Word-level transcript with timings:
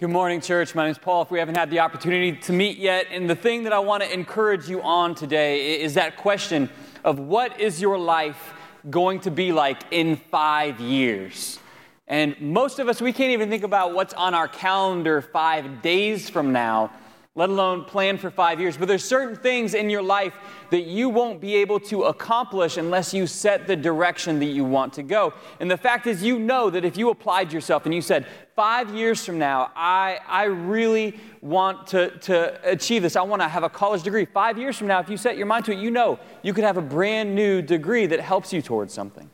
Good 0.00 0.10
morning, 0.10 0.40
church. 0.40 0.76
My 0.76 0.84
name 0.84 0.92
is 0.92 0.98
Paul. 0.98 1.22
If 1.22 1.32
we 1.32 1.40
haven't 1.40 1.56
had 1.56 1.70
the 1.70 1.80
opportunity 1.80 2.30
to 2.30 2.52
meet 2.52 2.78
yet, 2.78 3.06
and 3.10 3.28
the 3.28 3.34
thing 3.34 3.64
that 3.64 3.72
I 3.72 3.80
want 3.80 4.04
to 4.04 4.12
encourage 4.12 4.68
you 4.68 4.80
on 4.80 5.16
today 5.16 5.80
is 5.80 5.94
that 5.94 6.16
question 6.16 6.70
of 7.02 7.18
what 7.18 7.60
is 7.60 7.80
your 7.80 7.98
life 7.98 8.52
going 8.90 9.18
to 9.22 9.32
be 9.32 9.50
like 9.50 9.82
in 9.90 10.14
five 10.14 10.78
years? 10.78 11.58
And 12.06 12.40
most 12.40 12.78
of 12.78 12.88
us, 12.88 13.00
we 13.00 13.12
can't 13.12 13.32
even 13.32 13.50
think 13.50 13.64
about 13.64 13.92
what's 13.92 14.14
on 14.14 14.34
our 14.34 14.46
calendar 14.46 15.20
five 15.20 15.82
days 15.82 16.30
from 16.30 16.52
now 16.52 16.92
let 17.38 17.50
alone 17.50 17.84
plan 17.84 18.18
for 18.18 18.32
five 18.32 18.60
years. 18.60 18.76
But 18.76 18.88
there's 18.88 19.04
certain 19.04 19.36
things 19.36 19.74
in 19.74 19.88
your 19.88 20.02
life 20.02 20.34
that 20.70 20.82
you 20.82 21.08
won't 21.08 21.40
be 21.40 21.54
able 21.54 21.78
to 21.78 22.02
accomplish 22.02 22.76
unless 22.76 23.14
you 23.14 23.28
set 23.28 23.68
the 23.68 23.76
direction 23.76 24.40
that 24.40 24.46
you 24.46 24.64
want 24.64 24.92
to 24.94 25.04
go. 25.04 25.32
And 25.60 25.70
the 25.70 25.76
fact 25.76 26.08
is, 26.08 26.20
you 26.20 26.40
know 26.40 26.68
that 26.68 26.84
if 26.84 26.96
you 26.96 27.10
applied 27.10 27.52
yourself 27.52 27.86
and 27.86 27.94
you 27.94 28.02
said, 28.02 28.26
five 28.56 28.92
years 28.92 29.24
from 29.24 29.38
now, 29.38 29.70
I, 29.76 30.18
I 30.26 30.44
really 30.46 31.16
want 31.40 31.86
to, 31.88 32.10
to 32.18 32.58
achieve 32.68 33.02
this, 33.02 33.14
I 33.14 33.22
want 33.22 33.40
to 33.40 33.48
have 33.48 33.62
a 33.62 33.70
college 33.70 34.02
degree. 34.02 34.24
Five 34.24 34.58
years 34.58 34.76
from 34.76 34.88
now, 34.88 34.98
if 34.98 35.08
you 35.08 35.16
set 35.16 35.36
your 35.36 35.46
mind 35.46 35.64
to 35.66 35.72
it, 35.72 35.78
you 35.78 35.92
know 35.92 36.18
you 36.42 36.52
could 36.52 36.64
have 36.64 36.76
a 36.76 36.82
brand 36.82 37.36
new 37.36 37.62
degree 37.62 38.06
that 38.06 38.18
helps 38.18 38.52
you 38.52 38.60
towards 38.60 38.92
something. 38.92 39.30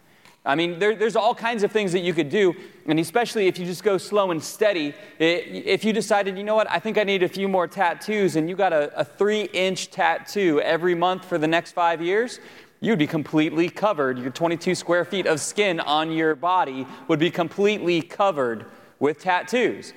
I 0.47 0.55
mean, 0.57 0.79
there, 0.79 0.95
there's 0.95 1.17
all 1.17 1.35
kinds 1.35 1.63
of 1.63 1.73
things 1.73 1.93
that 1.93 2.01
you 2.01 2.13
could 2.13 2.29
do, 2.29 2.55
and 2.87 3.01
especially 3.01 3.47
if 3.47 3.59
you 3.59 3.65
just 3.65 3.83
go 3.83 3.97
slow 3.97 4.31
and 4.31 4.43
steady. 4.43 4.93
If 5.19 5.85
you 5.85 5.93
decided, 5.95 6.37
you 6.37 6.45
know 6.45 6.55
what, 6.55 6.71
I 6.71 6.79
think 6.79 6.99
I 6.99 7.05
need 7.05 7.23
a 7.23 7.29
few 7.29 7.49
more 7.49 7.67
tattoos, 7.67 8.37
and 8.37 8.49
you 8.49 8.55
got 8.55 8.75
a, 8.75 8.95
a 8.99 9.05
three 9.05 9.45
inch 9.55 9.91
tattoo 9.91 10.61
every 10.61 10.95
month 10.95 11.25
for 11.25 11.39
the 11.39 11.47
next 11.47 11.73
five 11.73 12.03
years, 12.03 12.41
you'd 12.81 12.99
be 12.99 13.07
completely 13.07 13.71
covered. 13.71 14.19
Your 14.19 14.31
22 14.31 14.75
square 14.75 15.07
feet 15.07 15.27
of 15.27 15.41
skin 15.41 15.81
on 15.81 16.13
your 16.13 16.35
body 16.35 16.87
would 17.09 17.19
be 17.19 17.31
completely 17.31 18.03
covered 18.03 18.67
with 18.99 19.21
tattoos. 19.21 19.95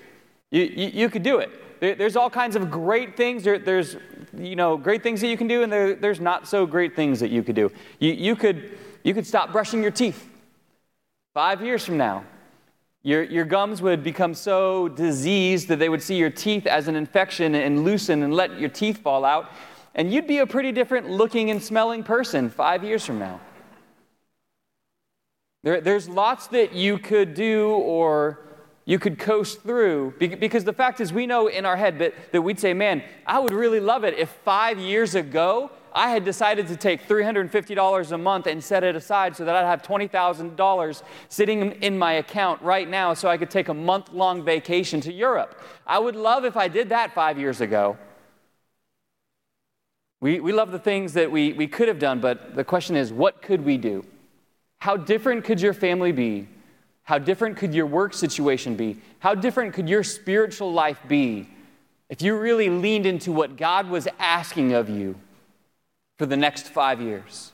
You, 0.49 0.63
you, 0.63 0.87
you 0.87 1.09
could 1.09 1.23
do 1.23 1.39
it. 1.39 1.81
There, 1.81 1.93
there's 1.93 2.15
all 2.15 2.29
kinds 2.29 2.55
of 2.55 2.71
great 2.71 3.17
things. 3.17 3.43
There, 3.43 3.59
there's 3.59 3.97
you 4.33 4.55
know, 4.55 4.77
great 4.77 5.03
things 5.03 5.19
that 5.19 5.27
you 5.27 5.35
can 5.35 5.49
do, 5.49 5.63
and 5.63 5.71
there, 5.71 5.93
there's 5.93 6.21
not 6.21 6.47
so 6.47 6.65
great 6.65 6.95
things 6.95 7.19
that 7.19 7.31
you 7.31 7.43
could 7.43 7.55
do. 7.55 7.69
You, 7.99 8.13
you, 8.13 8.35
could, 8.37 8.77
you 9.03 9.13
could 9.13 9.27
stop 9.27 9.51
brushing 9.51 9.81
your 9.81 9.91
teeth 9.91 10.29
Five 11.37 11.61
years 11.61 11.85
from 11.85 11.97
now, 11.97 12.25
your, 13.03 13.21
your 13.21 13.45
gums 13.45 13.79
would 13.79 14.03
become 14.03 14.33
so 14.33 14.87
diseased 14.87 15.67
that 15.67 15.77
they 15.77 15.87
would 15.87 16.01
see 16.01 16.15
your 16.15 16.31
teeth 16.31 16.65
as 16.65 16.87
an 16.87 16.95
infection 16.95 17.53
and 17.53 17.83
loosen 17.83 18.23
and 18.23 18.33
let 18.33 18.59
your 18.59 18.69
teeth 18.69 19.03
fall 19.03 19.23
out. 19.23 19.51
And 19.93 20.11
you'd 20.11 20.25
be 20.25 20.39
a 20.39 20.47
pretty 20.47 20.71
different 20.71 21.11
looking 21.11 21.51
and 21.51 21.61
smelling 21.61 22.01
person 22.01 22.49
five 22.49 22.83
years 22.83 23.05
from 23.05 23.19
now. 23.19 23.39
There, 25.61 25.79
there's 25.79 26.09
lots 26.09 26.47
that 26.47 26.73
you 26.73 26.97
could 26.97 27.35
do 27.35 27.69
or 27.69 28.39
you 28.87 28.97
could 28.97 29.19
coast 29.19 29.61
through 29.63 30.13
because 30.17 30.63
the 30.63 30.71
fact 30.71 31.01
is, 31.01 31.11
we 31.11 31.27
know 31.27 31.47
in 31.47 31.65
our 31.65 31.75
head 31.75 31.99
that, 31.99 32.31
that 32.31 32.41
we'd 32.41 32.57
say, 32.57 32.73
man, 32.73 33.03
I 33.25 33.37
would 33.37 33.51
really 33.51 33.81
love 33.81 34.05
it 34.05 34.17
if 34.17 34.29
five 34.45 34.79
years 34.79 35.13
ago 35.13 35.69
I 35.93 36.09
had 36.09 36.23
decided 36.23 36.67
to 36.69 36.77
take 36.77 37.05
$350 37.05 38.11
a 38.13 38.17
month 38.17 38.47
and 38.47 38.63
set 38.63 38.85
it 38.85 38.95
aside 38.95 39.35
so 39.35 39.43
that 39.43 39.57
I'd 39.57 39.67
have 39.67 39.81
$20,000 39.81 41.03
sitting 41.27 41.71
in 41.81 41.99
my 41.99 42.13
account 42.13 42.61
right 42.61 42.87
now 42.89 43.13
so 43.13 43.27
I 43.27 43.35
could 43.35 43.49
take 43.49 43.67
a 43.67 43.73
month 43.73 44.13
long 44.13 44.45
vacation 44.45 45.01
to 45.01 45.11
Europe. 45.11 45.61
I 45.85 45.99
would 45.99 46.15
love 46.15 46.45
if 46.45 46.55
I 46.55 46.69
did 46.69 46.87
that 46.87 47.13
five 47.13 47.37
years 47.37 47.59
ago. 47.59 47.97
We, 50.21 50.39
we 50.39 50.53
love 50.53 50.71
the 50.71 50.79
things 50.79 51.11
that 51.13 51.29
we, 51.29 51.51
we 51.51 51.67
could 51.67 51.89
have 51.89 51.99
done, 51.99 52.21
but 52.21 52.55
the 52.55 52.63
question 52.63 52.95
is, 52.95 53.11
what 53.11 53.41
could 53.41 53.65
we 53.65 53.77
do? 53.77 54.05
How 54.79 54.95
different 54.95 55.43
could 55.43 55.59
your 55.59 55.73
family 55.73 56.13
be? 56.13 56.47
How 57.07 57.17
different 57.17 57.57
could 57.57 57.73
your 57.73 57.85
work 57.85 58.13
situation 58.13 58.75
be? 58.75 59.01
How 59.19 59.33
different 59.33 59.73
could 59.73 59.89
your 59.89 60.03
spiritual 60.03 60.71
life 60.71 60.99
be 61.07 61.49
if 62.09 62.21
you 62.21 62.37
really 62.37 62.69
leaned 62.69 63.05
into 63.05 63.31
what 63.31 63.57
God 63.57 63.89
was 63.89 64.07
asking 64.19 64.73
of 64.73 64.89
you? 64.89 65.15
for 66.17 66.25
the 66.25 66.37
next 66.37 66.67
five 66.69 67.01
years. 67.01 67.51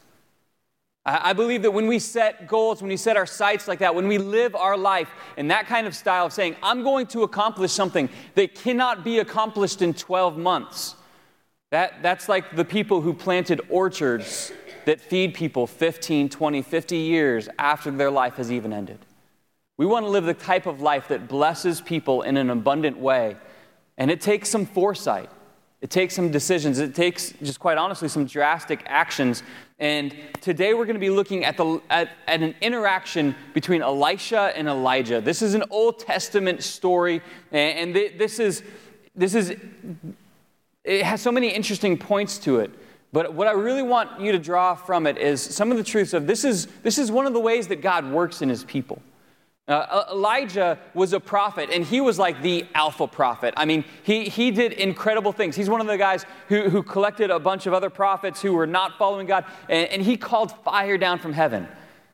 I 1.05 1.33
believe 1.33 1.63
that 1.63 1.71
when 1.71 1.87
we 1.87 1.99
set 1.99 2.47
goals, 2.47 2.81
when 2.81 2.87
we 2.87 2.95
set 2.95 3.17
our 3.17 3.25
sights 3.25 3.67
like 3.67 3.79
that, 3.79 3.93
when 3.93 4.07
we 4.07 4.17
live 4.17 4.55
our 4.55 4.77
life 4.77 5.09
in 5.35 5.49
that 5.49 5.67
kind 5.67 5.85
of 5.85 5.93
style 5.93 6.27
of 6.27 6.31
saying, 6.33 6.55
I'm 6.63 6.81
going 6.81 7.07
to 7.07 7.23
accomplish 7.23 7.73
something 7.73 8.07
that 8.35 8.55
cannot 8.55 9.03
be 9.03 9.19
accomplished 9.19 9.81
in 9.81 9.93
12 9.93 10.37
months, 10.37 10.95
that, 11.71 12.01
that's 12.01 12.29
like 12.29 12.55
the 12.55 12.63
people 12.63 13.01
who 13.01 13.13
planted 13.13 13.59
orchards 13.67 14.53
that 14.85 15.01
feed 15.01 15.33
people 15.33 15.67
15, 15.67 16.29
20, 16.29 16.61
50 16.61 16.95
years 16.95 17.49
after 17.59 17.91
their 17.91 18.11
life 18.11 18.35
has 18.35 18.49
even 18.49 18.71
ended. 18.71 18.99
We 19.77 19.85
want 19.85 20.05
to 20.05 20.09
live 20.09 20.25
the 20.25 20.35
type 20.35 20.67
of 20.67 20.81
life 20.81 21.07
that 21.07 21.27
blesses 21.27 21.81
people 21.81 22.21
in 22.21 22.37
an 22.37 22.49
abundant 22.49 22.97
way, 22.97 23.37
and 23.97 24.11
it 24.11 24.21
takes 24.21 24.49
some 24.49 24.65
foresight. 24.65 25.29
It 25.81 25.89
takes 25.89 26.15
some 26.15 26.31
decisions. 26.31 26.79
It 26.79 26.95
takes, 26.95 27.33
just 27.41 27.59
quite 27.59 27.77
honestly, 27.77 28.07
some 28.07 28.25
drastic 28.25 28.83
actions. 28.85 29.43
And 29.79 30.15
today 30.39 30.73
we're 30.73 30.85
going 30.85 30.95
to 30.95 30.99
be 30.99 31.09
looking 31.09 31.43
at, 31.43 31.57
the, 31.57 31.81
at, 31.89 32.09
at, 32.25 32.41
an 32.41 32.55
interaction 32.61 33.35
between 33.53 33.81
Elisha 33.81 34.53
and 34.55 34.69
Elijah. 34.69 35.19
This 35.19 35.41
is 35.41 35.55
an 35.55 35.63
Old 35.69 35.99
Testament 35.99 36.63
story, 36.63 37.21
and 37.51 37.93
this 37.93 38.39
is, 38.39 38.63
this 39.13 39.35
is, 39.35 39.57
it 40.85 41.03
has 41.03 41.21
so 41.21 41.33
many 41.33 41.49
interesting 41.49 41.97
points 41.97 42.37
to 42.39 42.59
it. 42.59 42.71
But 43.11 43.33
what 43.33 43.47
I 43.47 43.51
really 43.51 43.83
want 43.83 44.21
you 44.21 44.31
to 44.31 44.39
draw 44.39 44.75
from 44.75 45.05
it 45.05 45.17
is 45.17 45.41
some 45.41 45.69
of 45.69 45.77
the 45.77 45.83
truths 45.83 46.13
of 46.13 46.27
this 46.27 46.45
is, 46.45 46.67
this 46.83 46.97
is 46.97 47.11
one 47.11 47.25
of 47.25 47.33
the 47.33 47.41
ways 47.41 47.67
that 47.67 47.81
God 47.81 48.09
works 48.09 48.41
in 48.41 48.47
his 48.47 48.63
people. 48.63 49.01
Uh, 49.65 50.03
Elijah 50.11 50.77
was 50.93 51.13
a 51.13 51.19
prophet, 51.19 51.69
and 51.71 51.85
he 51.85 52.01
was 52.01 52.19
like 52.19 52.41
the 52.41 52.65
alpha 52.75 53.07
prophet. 53.07 53.53
I 53.55 53.63
mean, 53.63 53.85
he, 54.03 54.25
he 54.25 54.51
did 54.51 54.73
incredible 54.73 55.31
things. 55.31 55.55
He's 55.55 55.69
one 55.69 55.79
of 55.79 55.87
the 55.87 55.97
guys 55.97 56.25
who, 56.49 56.69
who 56.69 56.83
collected 56.83 57.31
a 57.31 57.39
bunch 57.39 57.65
of 57.65 57.73
other 57.73 57.89
prophets 57.89 58.41
who 58.41 58.53
were 58.53 58.67
not 58.67 58.97
following 58.97 59.25
God, 59.25 59.45
and, 59.69 59.87
and 59.87 60.01
he 60.01 60.17
called 60.17 60.51
fire 60.65 60.97
down 60.97 61.17
from 61.17 61.31
heaven. 61.31 61.67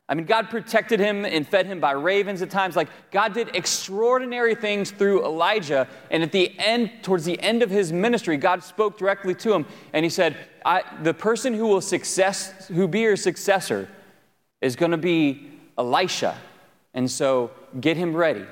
I 0.08 0.14
mean, 0.14 0.26
God 0.26 0.50
protected 0.50 0.98
him 0.98 1.24
and 1.24 1.46
fed 1.46 1.66
him 1.66 1.78
by 1.78 1.92
ravens 1.92 2.42
at 2.42 2.50
times. 2.50 2.74
Like, 2.74 2.88
God 3.12 3.32
did 3.32 3.54
extraordinary 3.54 4.56
things 4.56 4.90
through 4.90 5.24
Elijah. 5.24 5.86
And 6.10 6.24
at 6.24 6.32
the 6.32 6.52
end, 6.58 6.90
towards 7.02 7.24
the 7.24 7.40
end 7.40 7.62
of 7.62 7.70
his 7.70 7.92
ministry, 7.92 8.36
God 8.36 8.64
spoke 8.64 8.98
directly 8.98 9.36
to 9.36 9.54
him. 9.54 9.66
And 9.92 10.04
he 10.04 10.10
said, 10.10 10.36
The 11.02 11.14
person 11.14 11.54
who 11.54 11.68
will 11.68 11.80
success, 11.80 12.66
who 12.66 12.88
be 12.88 13.00
your 13.00 13.14
successor 13.14 13.88
is 14.60 14.74
going 14.74 14.90
to 14.90 14.98
be 14.98 15.48
Elisha. 15.78 16.36
And 16.94 17.10
so 17.10 17.50
get 17.80 17.96
him 17.96 18.14
ready. 18.16 18.46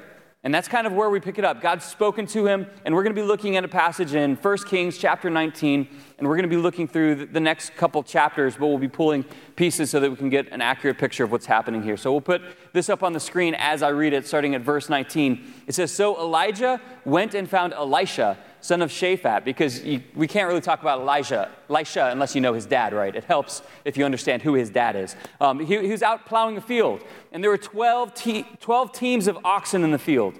And 0.44 0.54
that's 0.54 0.68
kind 0.68 0.86
of 0.86 0.92
where 0.92 1.10
we 1.10 1.18
pick 1.18 1.36
it 1.38 1.44
up. 1.44 1.60
God's 1.60 1.84
spoken 1.84 2.24
to 2.28 2.46
him, 2.46 2.66
and 2.84 2.94
we're 2.94 3.02
going 3.02 3.14
to 3.14 3.20
be 3.20 3.26
looking 3.26 3.56
at 3.56 3.64
a 3.64 3.68
passage 3.68 4.14
in 4.14 4.36
1 4.36 4.58
Kings 4.68 4.96
chapter 4.96 5.28
19, 5.28 5.88
and 6.16 6.28
we're 6.28 6.36
going 6.36 6.48
to 6.48 6.48
be 6.48 6.56
looking 6.56 6.86
through 6.86 7.26
the 7.26 7.40
next 7.40 7.74
couple 7.74 8.04
chapters, 8.04 8.56
but 8.56 8.68
we'll 8.68 8.78
be 8.78 8.86
pulling 8.86 9.24
pieces 9.56 9.90
so 9.90 9.98
that 9.98 10.08
we 10.08 10.16
can 10.16 10.28
get 10.28 10.50
an 10.52 10.60
accurate 10.60 10.96
picture 10.96 11.24
of 11.24 11.32
what's 11.32 11.46
happening 11.46 11.82
here. 11.82 11.96
So 11.96 12.12
we'll 12.12 12.20
put 12.20 12.40
this 12.72 12.88
up 12.88 13.02
on 13.02 13.12
the 13.12 13.20
screen 13.20 13.56
as 13.56 13.82
I 13.82 13.88
read 13.88 14.12
it, 14.12 14.28
starting 14.28 14.54
at 14.54 14.60
verse 14.60 14.88
19. 14.88 15.52
It 15.66 15.74
says 15.74 15.90
So 15.90 16.16
Elijah 16.20 16.80
went 17.04 17.34
and 17.34 17.50
found 17.50 17.72
Elisha 17.72 18.38
son 18.60 18.82
of 18.82 18.90
Shaphat, 18.90 19.44
because 19.44 19.84
you, 19.84 20.02
we 20.14 20.26
can't 20.26 20.48
really 20.48 20.60
talk 20.60 20.80
about 20.80 21.00
Elijah, 21.00 21.50
Elisha 21.70 22.08
unless 22.10 22.34
you 22.34 22.40
know 22.40 22.54
his 22.54 22.66
dad, 22.66 22.92
right? 22.92 23.14
It 23.14 23.24
helps 23.24 23.62
if 23.84 23.96
you 23.96 24.04
understand 24.04 24.42
who 24.42 24.54
his 24.54 24.70
dad 24.70 24.96
is. 24.96 25.16
Um, 25.40 25.60
he, 25.60 25.78
he, 25.78 25.90
was 25.90 26.02
out 26.02 26.26
plowing 26.26 26.56
a 26.56 26.60
field, 26.60 27.02
and 27.32 27.42
there 27.42 27.50
were 27.50 27.58
12, 27.58 28.14
te- 28.14 28.46
12 28.60 28.92
teams 28.92 29.26
of 29.28 29.38
oxen 29.44 29.84
in 29.84 29.90
the 29.90 29.98
field. 29.98 30.34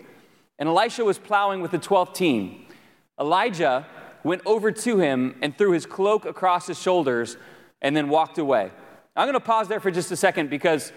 And 0.59 0.69
Elisha 0.69 1.05
was 1.05 1.19
plowing 1.19 1.61
with 1.61 1.71
the 1.71 1.79
12th 1.79 2.15
team. 2.15 2.67
Elijah 3.21 3.87
went 4.25 4.43
over 4.45 4.73
to 4.73 4.99
him 4.99 5.37
and 5.41 5.57
threw 5.57 5.73
his 5.73 5.87
cloak 5.87 6.25
across 6.25 6.67
his 6.67 6.81
shoulders 6.81 7.37
and 7.81 7.97
then 7.97 8.09
walked 8.09 8.39
away. 8.39 8.71
I'm 9.17 9.27
going 9.27 9.35
to 9.35 9.41
pause 9.41 9.69
there 9.69 9.81
for 9.81 9.91
just 9.91 10.11
a 10.13 10.17
second 10.17 10.51
because 10.51 10.93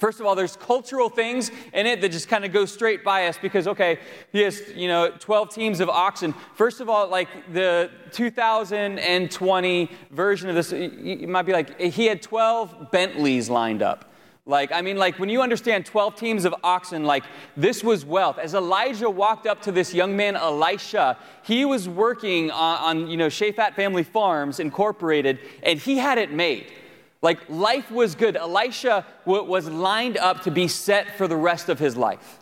First 0.00 0.18
of 0.18 0.24
all, 0.24 0.34
there's 0.34 0.56
cultural 0.56 1.10
things 1.10 1.50
in 1.74 1.84
it 1.84 2.00
that 2.00 2.10
just 2.10 2.26
kind 2.26 2.46
of 2.46 2.52
go 2.52 2.64
straight 2.64 3.04
by 3.04 3.26
us 3.26 3.36
because, 3.40 3.68
okay, 3.68 3.98
he 4.32 4.40
has, 4.40 4.62
you 4.74 4.88
know, 4.88 5.10
12 5.18 5.54
teams 5.54 5.78
of 5.78 5.90
oxen. 5.90 6.34
First 6.54 6.80
of 6.80 6.88
all, 6.88 7.06
like 7.08 7.28
the 7.52 7.90
2020 8.12 9.90
version 10.10 10.48
of 10.48 10.54
this, 10.54 10.72
you 10.72 11.28
might 11.28 11.42
be 11.42 11.52
like, 11.52 11.78
he 11.78 12.06
had 12.06 12.22
12 12.22 12.90
Bentleys 12.90 13.50
lined 13.50 13.82
up. 13.82 14.06
Like, 14.46 14.72
I 14.72 14.80
mean, 14.80 14.96
like 14.96 15.18
when 15.18 15.28
you 15.28 15.42
understand 15.42 15.84
12 15.84 16.16
teams 16.16 16.46
of 16.46 16.54
oxen, 16.64 17.04
like 17.04 17.24
this 17.54 17.84
was 17.84 18.06
wealth. 18.06 18.38
As 18.38 18.54
Elijah 18.54 19.10
walked 19.10 19.46
up 19.46 19.60
to 19.62 19.72
this 19.72 19.92
young 19.92 20.16
man, 20.16 20.34
Elisha, 20.34 21.18
he 21.42 21.66
was 21.66 21.90
working 21.90 22.50
on, 22.50 22.78
on 22.78 23.10
you 23.10 23.18
know, 23.18 23.26
Shaphat 23.26 23.74
Family 23.74 24.02
Farms 24.02 24.60
Incorporated, 24.60 25.40
and 25.62 25.78
he 25.78 25.98
had 25.98 26.16
it 26.16 26.32
made. 26.32 26.72
Like 27.22 27.48
life 27.48 27.90
was 27.90 28.14
good. 28.14 28.36
Elisha 28.36 29.06
was 29.26 29.68
lined 29.68 30.16
up 30.16 30.42
to 30.44 30.50
be 30.50 30.68
set 30.68 31.16
for 31.16 31.28
the 31.28 31.36
rest 31.36 31.68
of 31.68 31.78
his 31.78 31.96
life. 31.96 32.38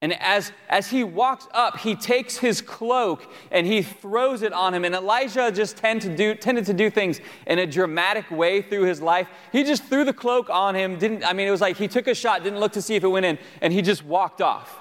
And 0.00 0.12
as, 0.20 0.52
as 0.68 0.88
he 0.88 1.02
walks 1.02 1.48
up, 1.52 1.78
he 1.78 1.96
takes 1.96 2.36
his 2.36 2.60
cloak 2.60 3.28
and 3.50 3.66
he 3.66 3.82
throws 3.82 4.42
it 4.42 4.52
on 4.52 4.72
him. 4.72 4.84
And 4.84 4.94
Elijah 4.94 5.50
just 5.50 5.76
tend 5.76 6.02
to 6.02 6.14
do, 6.14 6.36
tended 6.36 6.66
to 6.66 6.72
do 6.72 6.88
things 6.88 7.20
in 7.48 7.58
a 7.58 7.66
dramatic 7.66 8.30
way 8.30 8.62
through 8.62 8.84
his 8.84 9.02
life. 9.02 9.28
He 9.50 9.64
just 9.64 9.84
threw 9.84 10.04
the 10.04 10.12
cloak 10.12 10.50
on 10.50 10.76
him. 10.76 10.98
Didn't, 10.98 11.24
I 11.24 11.32
mean, 11.32 11.48
it 11.48 11.50
was 11.50 11.60
like 11.60 11.76
he 11.76 11.88
took 11.88 12.06
a 12.06 12.14
shot, 12.14 12.44
didn't 12.44 12.60
look 12.60 12.72
to 12.72 12.82
see 12.82 12.94
if 12.94 13.02
it 13.02 13.08
went 13.08 13.26
in, 13.26 13.38
and 13.60 13.72
he 13.72 13.82
just 13.82 14.04
walked 14.04 14.40
off. 14.40 14.78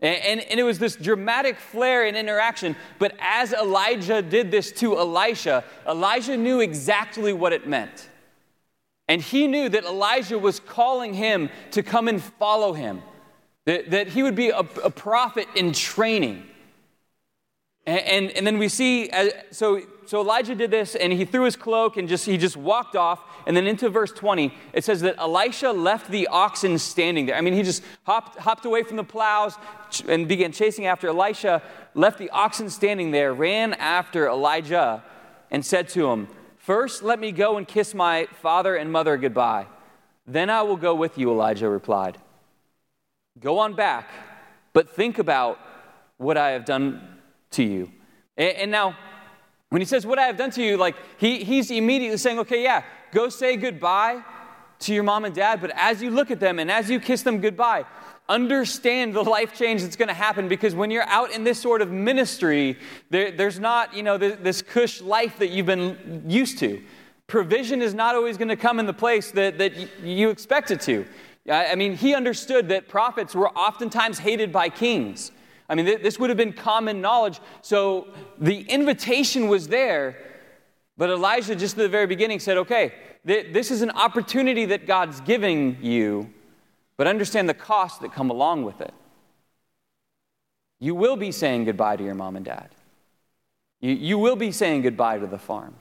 And, 0.00 0.40
and, 0.40 0.58
it 0.58 0.64
was 0.64 0.80
this 0.80 0.96
dramatic 0.96 1.58
flair 1.58 2.06
in 2.06 2.16
interaction. 2.16 2.74
But 2.98 3.16
as 3.20 3.52
Elijah 3.52 4.20
did 4.20 4.50
this 4.50 4.72
to 4.72 4.98
Elisha, 4.98 5.62
Elijah 5.86 6.36
knew 6.36 6.60
exactly 6.60 7.32
what 7.32 7.52
it 7.52 7.68
meant. 7.68 8.08
And 9.12 9.20
he 9.20 9.46
knew 9.46 9.68
that 9.68 9.84
Elijah 9.84 10.38
was 10.38 10.58
calling 10.58 11.12
him 11.12 11.50
to 11.72 11.82
come 11.82 12.08
and 12.08 12.22
follow 12.22 12.72
him, 12.72 13.02
that, 13.66 13.90
that 13.90 14.08
he 14.08 14.22
would 14.22 14.34
be 14.34 14.48
a, 14.48 14.60
a 14.60 14.88
prophet 14.88 15.46
in 15.54 15.74
training. 15.74 16.46
And, 17.86 18.00
and, 18.00 18.30
and 18.30 18.46
then 18.46 18.56
we 18.56 18.70
see, 18.70 19.10
uh, 19.10 19.28
so, 19.50 19.82
so 20.06 20.22
Elijah 20.22 20.54
did 20.54 20.70
this 20.70 20.94
and 20.94 21.12
he 21.12 21.26
threw 21.26 21.44
his 21.44 21.56
cloak 21.56 21.98
and 21.98 22.08
just, 22.08 22.24
he 22.24 22.38
just 22.38 22.56
walked 22.56 22.96
off. 22.96 23.20
And 23.46 23.54
then 23.54 23.66
into 23.66 23.90
verse 23.90 24.12
20, 24.12 24.50
it 24.72 24.82
says 24.82 25.02
that 25.02 25.18
Elisha 25.18 25.72
left 25.72 26.10
the 26.10 26.28
oxen 26.28 26.78
standing 26.78 27.26
there. 27.26 27.36
I 27.36 27.42
mean, 27.42 27.52
he 27.52 27.62
just 27.62 27.82
hopped, 28.04 28.38
hopped 28.38 28.64
away 28.64 28.82
from 28.82 28.96
the 28.96 29.04
plows 29.04 29.58
and 30.08 30.26
began 30.26 30.52
chasing 30.52 30.86
after 30.86 31.08
Elisha, 31.08 31.60
left 31.94 32.16
the 32.16 32.30
oxen 32.30 32.70
standing 32.70 33.10
there, 33.10 33.34
ran 33.34 33.74
after 33.74 34.26
Elijah, 34.26 35.04
and 35.50 35.62
said 35.62 35.90
to 35.90 36.10
him, 36.10 36.28
First, 36.62 37.02
let 37.02 37.18
me 37.18 37.32
go 37.32 37.56
and 37.56 37.66
kiss 37.66 37.92
my 37.92 38.28
father 38.40 38.76
and 38.76 38.92
mother 38.92 39.16
goodbye. 39.16 39.66
Then 40.28 40.48
I 40.48 40.62
will 40.62 40.76
go 40.76 40.94
with 40.94 41.18
you, 41.18 41.28
Elijah 41.28 41.68
replied. 41.68 42.18
Go 43.40 43.58
on 43.58 43.74
back, 43.74 44.08
but 44.72 44.88
think 44.88 45.18
about 45.18 45.58
what 46.18 46.36
I 46.36 46.50
have 46.50 46.64
done 46.64 47.18
to 47.50 47.64
you. 47.64 47.90
And, 48.36 48.56
and 48.56 48.70
now, 48.70 48.96
when 49.70 49.80
he 49.80 49.84
says, 49.84 50.06
What 50.06 50.20
I 50.20 50.26
have 50.26 50.36
done 50.36 50.52
to 50.52 50.62
you, 50.62 50.76
like 50.76 50.94
he, 51.18 51.42
he's 51.42 51.68
immediately 51.72 52.16
saying, 52.16 52.38
Okay, 52.38 52.62
yeah, 52.62 52.84
go 53.10 53.28
say 53.28 53.56
goodbye 53.56 54.22
to 54.82 54.94
your 54.94 55.02
mom 55.02 55.24
and 55.24 55.34
dad. 55.34 55.60
But 55.60 55.72
as 55.74 56.02
you 56.02 56.10
look 56.10 56.30
at 56.30 56.40
them 56.40 56.58
and 56.58 56.70
as 56.70 56.90
you 56.90 57.00
kiss 57.00 57.22
them 57.22 57.40
goodbye, 57.40 57.84
understand 58.28 59.14
the 59.14 59.22
life 59.22 59.54
change 59.54 59.82
that's 59.82 59.96
going 59.96 60.08
to 60.08 60.14
happen 60.14 60.48
because 60.48 60.74
when 60.74 60.90
you're 60.90 61.08
out 61.08 61.32
in 61.32 61.44
this 61.44 61.60
sort 61.60 61.82
of 61.82 61.90
ministry, 61.90 62.78
there, 63.10 63.30
there's 63.30 63.58
not, 63.58 63.94
you 63.94 64.02
know, 64.02 64.16
this, 64.16 64.38
this 64.40 64.62
cush 64.62 65.00
life 65.00 65.38
that 65.38 65.50
you've 65.50 65.66
been 65.66 66.24
used 66.26 66.58
to. 66.58 66.82
Provision 67.26 67.82
is 67.82 67.94
not 67.94 68.14
always 68.14 68.36
going 68.36 68.48
to 68.48 68.56
come 68.56 68.78
in 68.78 68.86
the 68.86 68.92
place 68.92 69.30
that, 69.32 69.58
that 69.58 69.72
you 70.02 70.30
expect 70.30 70.70
it 70.70 70.80
to. 70.82 71.06
I 71.50 71.74
mean, 71.74 71.96
he 71.96 72.14
understood 72.14 72.68
that 72.68 72.88
prophets 72.88 73.34
were 73.34 73.50
oftentimes 73.50 74.18
hated 74.18 74.52
by 74.52 74.68
kings. 74.68 75.32
I 75.68 75.74
mean, 75.74 75.86
this 75.86 76.18
would 76.18 76.30
have 76.30 76.36
been 76.36 76.52
common 76.52 77.00
knowledge. 77.00 77.40
So 77.62 78.08
the 78.38 78.60
invitation 78.62 79.48
was 79.48 79.68
there, 79.68 80.16
but 80.96 81.10
Elijah, 81.10 81.54
just 81.54 81.74
at 81.74 81.82
the 81.82 81.88
very 81.88 82.06
beginning, 82.06 82.38
said, 82.38 82.58
okay, 82.58 82.92
this 83.24 83.70
is 83.70 83.82
an 83.82 83.90
opportunity 83.90 84.66
that 84.66 84.86
God's 84.86 85.20
giving 85.20 85.78
you, 85.80 86.32
but 86.96 87.06
understand 87.06 87.48
the 87.48 87.54
costs 87.54 87.98
that 88.00 88.12
come 88.12 88.30
along 88.30 88.64
with 88.64 88.80
it. 88.80 88.92
You 90.80 90.94
will 90.94 91.16
be 91.16 91.30
saying 91.30 91.64
goodbye 91.64 91.96
to 91.96 92.04
your 92.04 92.14
mom 92.14 92.36
and 92.36 92.44
dad. 92.44 92.70
You, 93.80 93.92
you 93.92 94.18
will 94.18 94.36
be 94.36 94.50
saying 94.50 94.82
goodbye 94.82 95.18
to 95.18 95.26
the 95.26 95.38
farm. 95.38 95.76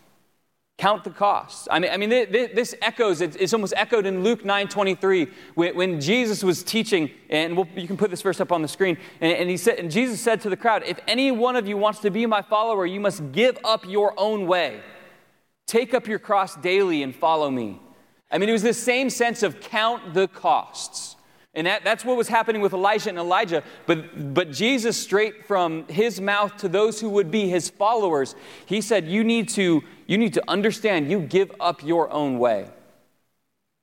Count 0.77 1.03
the 1.03 1.09
costs. 1.11 1.67
I 1.69 1.79
mean, 1.79 1.91
I 1.91 1.97
mean 1.97 2.09
this 2.09 2.73
echoes, 2.81 3.21
it's 3.21 3.53
almost 3.53 3.73
echoed 3.77 4.07
in 4.07 4.23
Luke 4.23 4.43
9 4.43 4.67
23 4.67 5.27
when, 5.53 5.75
when 5.75 6.01
Jesus 6.01 6.43
was 6.43 6.63
teaching, 6.63 7.11
and 7.29 7.55
we'll, 7.55 7.67
you 7.75 7.85
can 7.85 7.97
put 7.97 8.09
this 8.09 8.21
verse 8.21 8.41
up 8.41 8.51
on 8.51 8.63
the 8.63 8.67
screen. 8.67 8.97
And, 9.19 9.31
and, 9.33 9.49
he 9.49 9.57
said, 9.57 9.77
and 9.77 9.91
Jesus 9.91 10.19
said 10.19 10.41
to 10.41 10.49
the 10.49 10.57
crowd, 10.57 10.81
If 10.85 10.99
any 11.07 11.31
one 11.31 11.55
of 11.55 11.67
you 11.67 11.77
wants 11.77 11.99
to 11.99 12.09
be 12.09 12.25
my 12.25 12.41
follower, 12.41 12.85
you 12.85 12.99
must 12.99 13.31
give 13.31 13.59
up 13.63 13.87
your 13.87 14.15
own 14.17 14.47
way. 14.47 14.81
Take 15.71 15.93
up 15.93 16.05
your 16.05 16.19
cross 16.19 16.57
daily 16.57 17.01
and 17.01 17.15
follow 17.15 17.49
me. 17.49 17.79
I 18.29 18.37
mean, 18.37 18.49
it 18.49 18.51
was 18.51 18.61
the 18.61 18.73
same 18.73 19.09
sense 19.09 19.41
of 19.41 19.61
count 19.61 20.13
the 20.13 20.27
costs. 20.27 21.15
And 21.53 21.65
that, 21.65 21.85
that's 21.85 22.03
what 22.03 22.17
was 22.17 22.27
happening 22.27 22.61
with 22.61 22.73
Elijah 22.73 23.07
and 23.07 23.17
Elijah. 23.17 23.63
But, 23.85 24.33
but 24.33 24.51
Jesus, 24.51 25.01
straight 25.01 25.45
from 25.45 25.87
his 25.87 26.19
mouth 26.19 26.57
to 26.57 26.67
those 26.67 26.99
who 26.99 27.07
would 27.11 27.31
be 27.31 27.47
his 27.47 27.69
followers, 27.69 28.35
he 28.65 28.81
said, 28.81 29.07
you 29.07 29.23
need, 29.23 29.47
to, 29.51 29.81
you 30.07 30.17
need 30.17 30.33
to 30.33 30.43
understand, 30.49 31.09
you 31.09 31.21
give 31.21 31.53
up 31.61 31.81
your 31.85 32.11
own 32.11 32.37
way. 32.37 32.67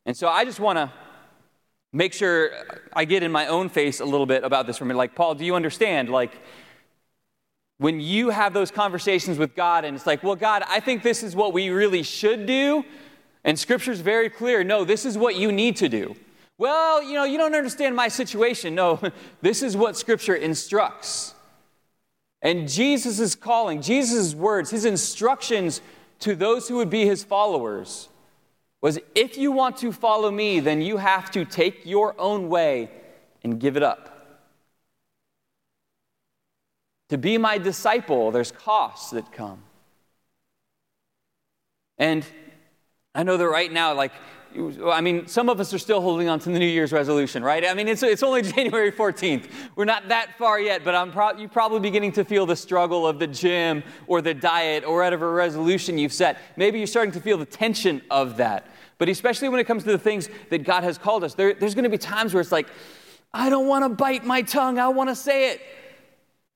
And 0.05 0.15
so 0.15 0.29
I 0.29 0.45
just 0.45 0.61
want 0.61 0.77
to 0.77 0.93
make 1.95 2.13
sure 2.13 2.51
I 2.93 3.07
get 3.07 3.23
in 3.23 3.33
my 3.33 3.47
own 3.47 3.71
face 3.71 4.01
a 4.01 4.05
little 4.05 4.27
bit 4.27 4.45
about 4.45 4.67
this 4.67 4.77
for 4.77 4.85
me. 4.85 4.95
Like, 4.95 5.15
Paul, 5.15 5.37
do 5.37 5.47
you 5.47 5.55
understand? 5.55 6.11
Like, 6.11 6.39
when 7.79 8.01
you 8.01 8.31
have 8.31 8.53
those 8.53 8.71
conversations 8.71 9.39
with 9.39 9.55
God 9.55 9.85
and 9.85 9.97
it's 9.97 10.07
like, 10.07 10.23
well, 10.23 10.37
God, 10.37 10.65
I 10.69 10.81
think 10.81 11.03
this 11.03 11.23
is 11.23 11.35
what 11.35 11.53
we 11.53 11.71
really 11.71 12.03
should 12.03 12.47
do. 12.47 12.85
And 13.45 13.59
scripture's 13.59 14.01
very 14.01 14.29
clear 14.29 14.63
no, 14.65 14.85
this 14.85 15.05
is 15.05 15.17
what 15.17 15.37
you 15.37 15.53
need 15.53 15.77
to 15.77 15.89
do. 15.89 16.17
Well, 16.59 17.05
you 17.05 17.15
know, 17.15 17.23
you 17.23 17.39
don't 17.39 17.55
understand 17.55 17.95
my 17.95 18.09
situation. 18.09 18.75
No, 18.75 19.01
this 19.41 19.63
is 19.63 19.77
what 19.77 19.97
Scripture 19.97 20.35
instructs. 20.35 21.35
And 22.43 22.69
Jesus' 22.69 23.35
calling, 23.35 23.81
Jesus' 23.81 24.35
words, 24.35 24.71
his 24.71 24.85
instructions 24.85 25.81
to 26.21 26.35
those 26.35 26.69
who 26.69 26.77
would 26.77 26.91
be 26.91 27.07
his 27.07 27.23
followers 27.25 28.09
was 28.81 28.99
if 29.15 29.37
you 29.37 29.51
want 29.51 29.77
to 29.79 29.93
follow 29.93 30.31
me, 30.31 30.61
then 30.61 30.83
you 30.83 30.99
have 30.99 31.31
to 31.33 31.45
take 31.45 31.85
your 31.85 32.21
own 32.21 32.49
way 32.49 32.91
and 33.43 33.59
give 33.59 33.77
it 33.77 33.83
up. 33.83 34.08
To 37.09 37.19
be 37.19 37.39
my 37.39 37.59
disciple, 37.59 38.31
there's 38.31 38.53
costs 38.53 39.11
that 39.11 39.33
come. 39.33 39.63
And 41.97 42.25
I 43.15 43.23
know 43.23 43.37
that 43.37 43.49
right 43.49 43.73
now, 43.73 43.95
like, 43.95 44.13
I 44.85 45.01
mean, 45.01 45.27
some 45.27 45.49
of 45.49 45.61
us 45.61 45.75
are 45.75 45.79
still 45.79 46.01
holding 46.01 46.29
on 46.29 46.39
to 46.41 46.51
the 46.51 46.59
New 46.59 46.67
Year's 46.67 46.93
resolution, 46.93 47.43
right? 47.43 47.65
I 47.67 47.75
mean, 47.75 47.87
it's, 47.89 48.03
it's 48.03 48.23
only 48.23 48.43
January 48.55 48.91
14th. 48.91 49.51
We're 49.77 49.85
not 49.85 50.09
that 50.09 50.39
far 50.39 50.59
yet, 50.59 50.85
but 50.85 50.95
I'm 50.95 51.13
pro- 51.13 51.37
you're 51.37 51.49
probably 51.49 51.81
beginning 51.81 52.13
to 52.13 52.25
feel 52.25 52.47
the 52.47 52.57
struggle 52.57 53.07
of 53.07 53.19
the 53.19 53.27
gym 53.27 53.83
or 54.07 54.23
the 54.23 54.35
diet 54.35 54.85
or 54.85 55.03
whatever 55.03 55.33
resolution 55.33 55.99
you've 55.99 56.13
set. 56.13 56.39
Maybe 56.57 56.79
you're 56.79 56.87
starting 56.87 57.13
to 57.13 57.21
feel 57.21 57.37
the 57.37 57.47
tension 57.47 58.03
of 58.11 58.37
that. 58.39 58.67
But 58.97 59.09
especially 59.09 59.49
when 59.49 59.61
it 59.61 59.65
comes 59.65 59.85
to 59.85 59.93
the 59.93 59.99
things 59.99 60.29
that 60.51 60.65
God 60.65 60.83
has 60.83 60.99
called 60.99 61.25
us, 61.25 61.35
there, 61.35 61.55
there's 61.55 61.75
going 61.75 61.85
to 61.85 61.91
be 61.91 61.99
times 61.99 62.35
where 62.35 62.41
it's 62.41 62.53
like, 62.53 62.69
I 63.33 63.51
don't 63.51 63.67
want 63.67 63.85
to 63.85 63.89
bite 63.91 64.25
my 64.25 64.43
tongue, 64.43 64.79
I 64.79 64.89
want 64.89 65.11
to 65.11 65.17
say 65.17 65.53
it. 65.53 65.61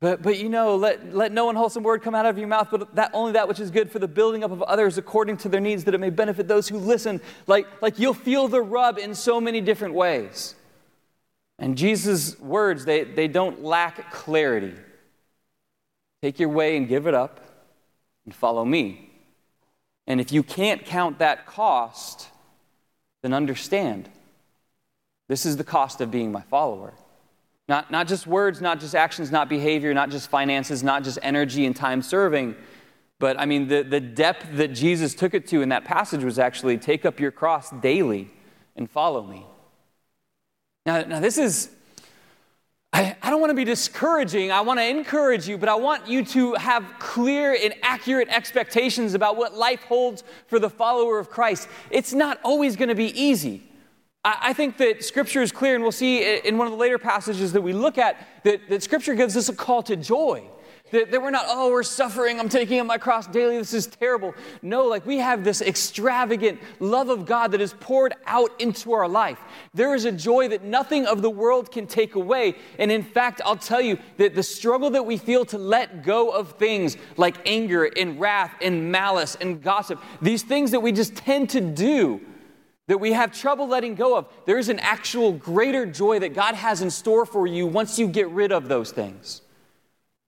But, 0.02 0.20
but 0.20 0.36
you 0.36 0.48
know, 0.48 0.74
let, 0.74 1.14
let 1.14 1.30
no 1.30 1.48
unwholesome 1.48 1.84
word 1.84 2.02
come 2.02 2.12
out 2.12 2.26
of 2.26 2.36
your 2.36 2.48
mouth, 2.48 2.66
but 2.72 2.92
that, 2.96 3.12
only 3.14 3.30
that 3.34 3.46
which 3.46 3.60
is 3.60 3.70
good 3.70 3.88
for 3.88 4.00
the 4.00 4.08
building 4.08 4.42
up 4.42 4.50
of 4.50 4.60
others 4.62 4.98
according 4.98 5.36
to 5.38 5.48
their 5.48 5.60
needs, 5.60 5.84
that 5.84 5.94
it 5.94 5.98
may 5.98 6.10
benefit 6.10 6.48
those 6.48 6.66
who 6.66 6.76
listen. 6.76 7.20
Like, 7.46 7.68
like 7.80 8.00
you'll 8.00 8.12
feel 8.12 8.48
the 8.48 8.60
rub 8.60 8.98
in 8.98 9.14
so 9.14 9.40
many 9.40 9.60
different 9.60 9.94
ways. 9.94 10.56
And 11.60 11.78
Jesus' 11.78 12.36
words, 12.40 12.84
they, 12.84 13.04
they 13.04 13.28
don't 13.28 13.62
lack 13.62 14.10
clarity. 14.10 14.74
Take 16.20 16.40
your 16.40 16.48
way 16.48 16.76
and 16.76 16.88
give 16.88 17.06
it 17.06 17.14
up 17.14 17.38
and 18.24 18.34
follow 18.34 18.64
me. 18.64 19.08
And 20.08 20.20
if 20.20 20.32
you 20.32 20.42
can't 20.42 20.84
count 20.84 21.20
that 21.20 21.46
cost, 21.46 22.26
then 23.22 23.32
understand 23.32 24.08
this 25.28 25.46
is 25.46 25.56
the 25.56 25.64
cost 25.64 26.00
of 26.00 26.10
being 26.10 26.32
my 26.32 26.42
follower. 26.42 26.92
Not, 27.68 27.90
not 27.90 28.08
just 28.08 28.26
words, 28.26 28.60
not 28.60 28.80
just 28.80 28.94
actions, 28.94 29.30
not 29.30 29.48
behavior, 29.48 29.94
not 29.94 30.10
just 30.10 30.28
finances, 30.28 30.82
not 30.82 31.04
just 31.04 31.18
energy 31.22 31.64
and 31.64 31.74
time 31.74 32.02
serving. 32.02 32.56
But 33.18 33.38
I 33.38 33.46
mean, 33.46 33.68
the, 33.68 33.82
the 33.82 34.00
depth 34.00 34.48
that 34.54 34.68
Jesus 34.68 35.14
took 35.14 35.32
it 35.32 35.46
to 35.48 35.62
in 35.62 35.68
that 35.68 35.84
passage 35.84 36.24
was 36.24 36.38
actually 36.38 36.76
take 36.76 37.04
up 37.04 37.20
your 37.20 37.30
cross 37.30 37.70
daily 37.70 38.30
and 38.74 38.90
follow 38.90 39.22
me. 39.22 39.46
Now, 40.84 41.02
now 41.02 41.20
this 41.20 41.38
is, 41.38 41.70
I, 42.92 43.16
I 43.22 43.30
don't 43.30 43.40
want 43.40 43.50
to 43.50 43.54
be 43.54 43.64
discouraging. 43.64 44.50
I 44.50 44.62
want 44.62 44.80
to 44.80 44.84
encourage 44.84 45.46
you, 45.46 45.56
but 45.56 45.68
I 45.68 45.76
want 45.76 46.08
you 46.08 46.24
to 46.24 46.54
have 46.54 46.84
clear 46.98 47.56
and 47.58 47.74
accurate 47.82 48.28
expectations 48.28 49.14
about 49.14 49.36
what 49.36 49.54
life 49.54 49.84
holds 49.84 50.24
for 50.48 50.58
the 50.58 50.68
follower 50.68 51.20
of 51.20 51.30
Christ. 51.30 51.68
It's 51.90 52.12
not 52.12 52.40
always 52.42 52.74
going 52.74 52.88
to 52.88 52.96
be 52.96 53.18
easy. 53.18 53.62
I 54.24 54.52
think 54.52 54.76
that 54.76 55.04
Scripture 55.04 55.42
is 55.42 55.50
clear, 55.50 55.74
and 55.74 55.82
we'll 55.82 55.90
see 55.90 56.38
in 56.38 56.56
one 56.56 56.68
of 56.68 56.72
the 56.72 56.78
later 56.78 56.96
passages 56.96 57.52
that 57.54 57.60
we 57.60 57.72
look 57.72 57.98
at 57.98 58.24
that, 58.44 58.68
that 58.68 58.82
Scripture 58.84 59.14
gives 59.14 59.36
us 59.36 59.48
a 59.48 59.54
call 59.54 59.82
to 59.84 59.96
joy. 59.96 60.48
That, 60.92 61.10
that, 61.10 61.22
we're 61.22 61.30
not, 61.30 61.46
oh, 61.48 61.72
we're 61.72 61.82
suffering, 61.82 62.38
I'm 62.38 62.50
taking 62.50 62.78
up 62.78 62.86
my 62.86 62.98
cross 62.98 63.26
daily, 63.26 63.56
this 63.56 63.72
is 63.72 63.86
terrible. 63.86 64.34
No, 64.60 64.86
like 64.86 65.06
we 65.06 65.18
have 65.18 65.42
this 65.42 65.62
extravagant 65.62 66.60
love 66.80 67.08
of 67.08 67.24
God 67.24 67.52
that 67.52 67.62
is 67.62 67.72
poured 67.80 68.12
out 68.26 68.50
into 68.60 68.92
our 68.92 69.08
life. 69.08 69.40
There 69.72 69.94
is 69.94 70.04
a 70.04 70.12
joy 70.12 70.48
that 70.48 70.62
nothing 70.62 71.06
of 71.06 71.22
the 71.22 71.30
world 71.30 71.72
can 71.72 71.86
take 71.86 72.14
away. 72.14 72.56
And 72.78 72.92
in 72.92 73.02
fact, 73.02 73.40
I'll 73.44 73.56
tell 73.56 73.80
you 73.80 73.98
that 74.18 74.34
the 74.34 74.42
struggle 74.42 74.90
that 74.90 75.06
we 75.06 75.16
feel 75.16 75.46
to 75.46 75.58
let 75.58 76.04
go 76.04 76.28
of 76.28 76.52
things 76.58 76.98
like 77.16 77.36
anger 77.48 77.84
and 77.84 78.20
wrath 78.20 78.54
and 78.60 78.92
malice 78.92 79.34
and 79.40 79.62
gossip, 79.62 79.98
these 80.20 80.42
things 80.42 80.72
that 80.72 80.80
we 80.80 80.92
just 80.92 81.16
tend 81.16 81.48
to 81.50 81.60
do 81.60 82.20
that 82.88 82.98
we 82.98 83.12
have 83.12 83.32
trouble 83.32 83.68
letting 83.68 83.94
go 83.94 84.16
of, 84.16 84.26
there 84.44 84.58
is 84.58 84.68
an 84.68 84.80
actual 84.80 85.32
greater 85.32 85.86
joy 85.86 86.18
that 86.18 86.34
God 86.34 86.54
has 86.54 86.82
in 86.82 86.90
store 86.90 87.24
for 87.24 87.46
you 87.46 87.66
once 87.66 87.98
you 87.98 88.08
get 88.08 88.28
rid 88.30 88.52
of 88.52 88.68
those 88.68 88.90
things. 88.90 89.42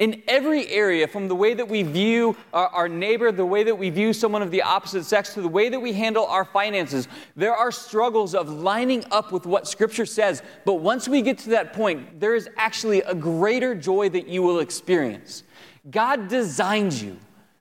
In 0.01 0.23
every 0.27 0.69
area, 0.69 1.07
from 1.07 1.29
the 1.29 1.37
way 1.37 1.55
that 1.55 1.69
we 1.69 1.85
view 1.85 2.37
our, 2.53 2.89
neighbor, 2.89 3.31
the 3.31 3.47
way 3.47 3.63
that 3.63 3.79
we 3.79 3.91
view 3.91 4.13
someone 4.13 4.43
of 4.43 4.51
the 4.51 4.63
opposite 4.63 5.05
sex, 5.05 5.35
to 5.35 5.41
the 5.41 5.49
way 5.49 5.69
that 5.69 5.79
we 5.79 5.93
handle 5.93 6.27
our 6.27 6.45
finances, 6.45 7.07
there 7.37 7.55
are 7.55 7.71
struggles 7.71 8.35
of 8.35 8.49
lining 8.49 9.05
up 9.13 9.31
with 9.31 9.47
what 9.47 9.69
Scripture 9.69 10.05
says. 10.05 10.43
But 10.65 10.75
once 10.75 11.07
we 11.07 11.23
get 11.23 11.39
to 11.39 11.51
that 11.51 11.73
point, 11.73 12.19
there 12.19 12.35
is 12.35 12.49
actually 12.57 13.03
a 13.03 13.15
greater 13.15 13.73
joy 13.73 14.09
that 14.09 14.27
you 14.27 14.43
will 14.43 14.59
experience. 14.59 15.45
God 15.89 16.27
designed 16.27 16.95
you 16.95 17.17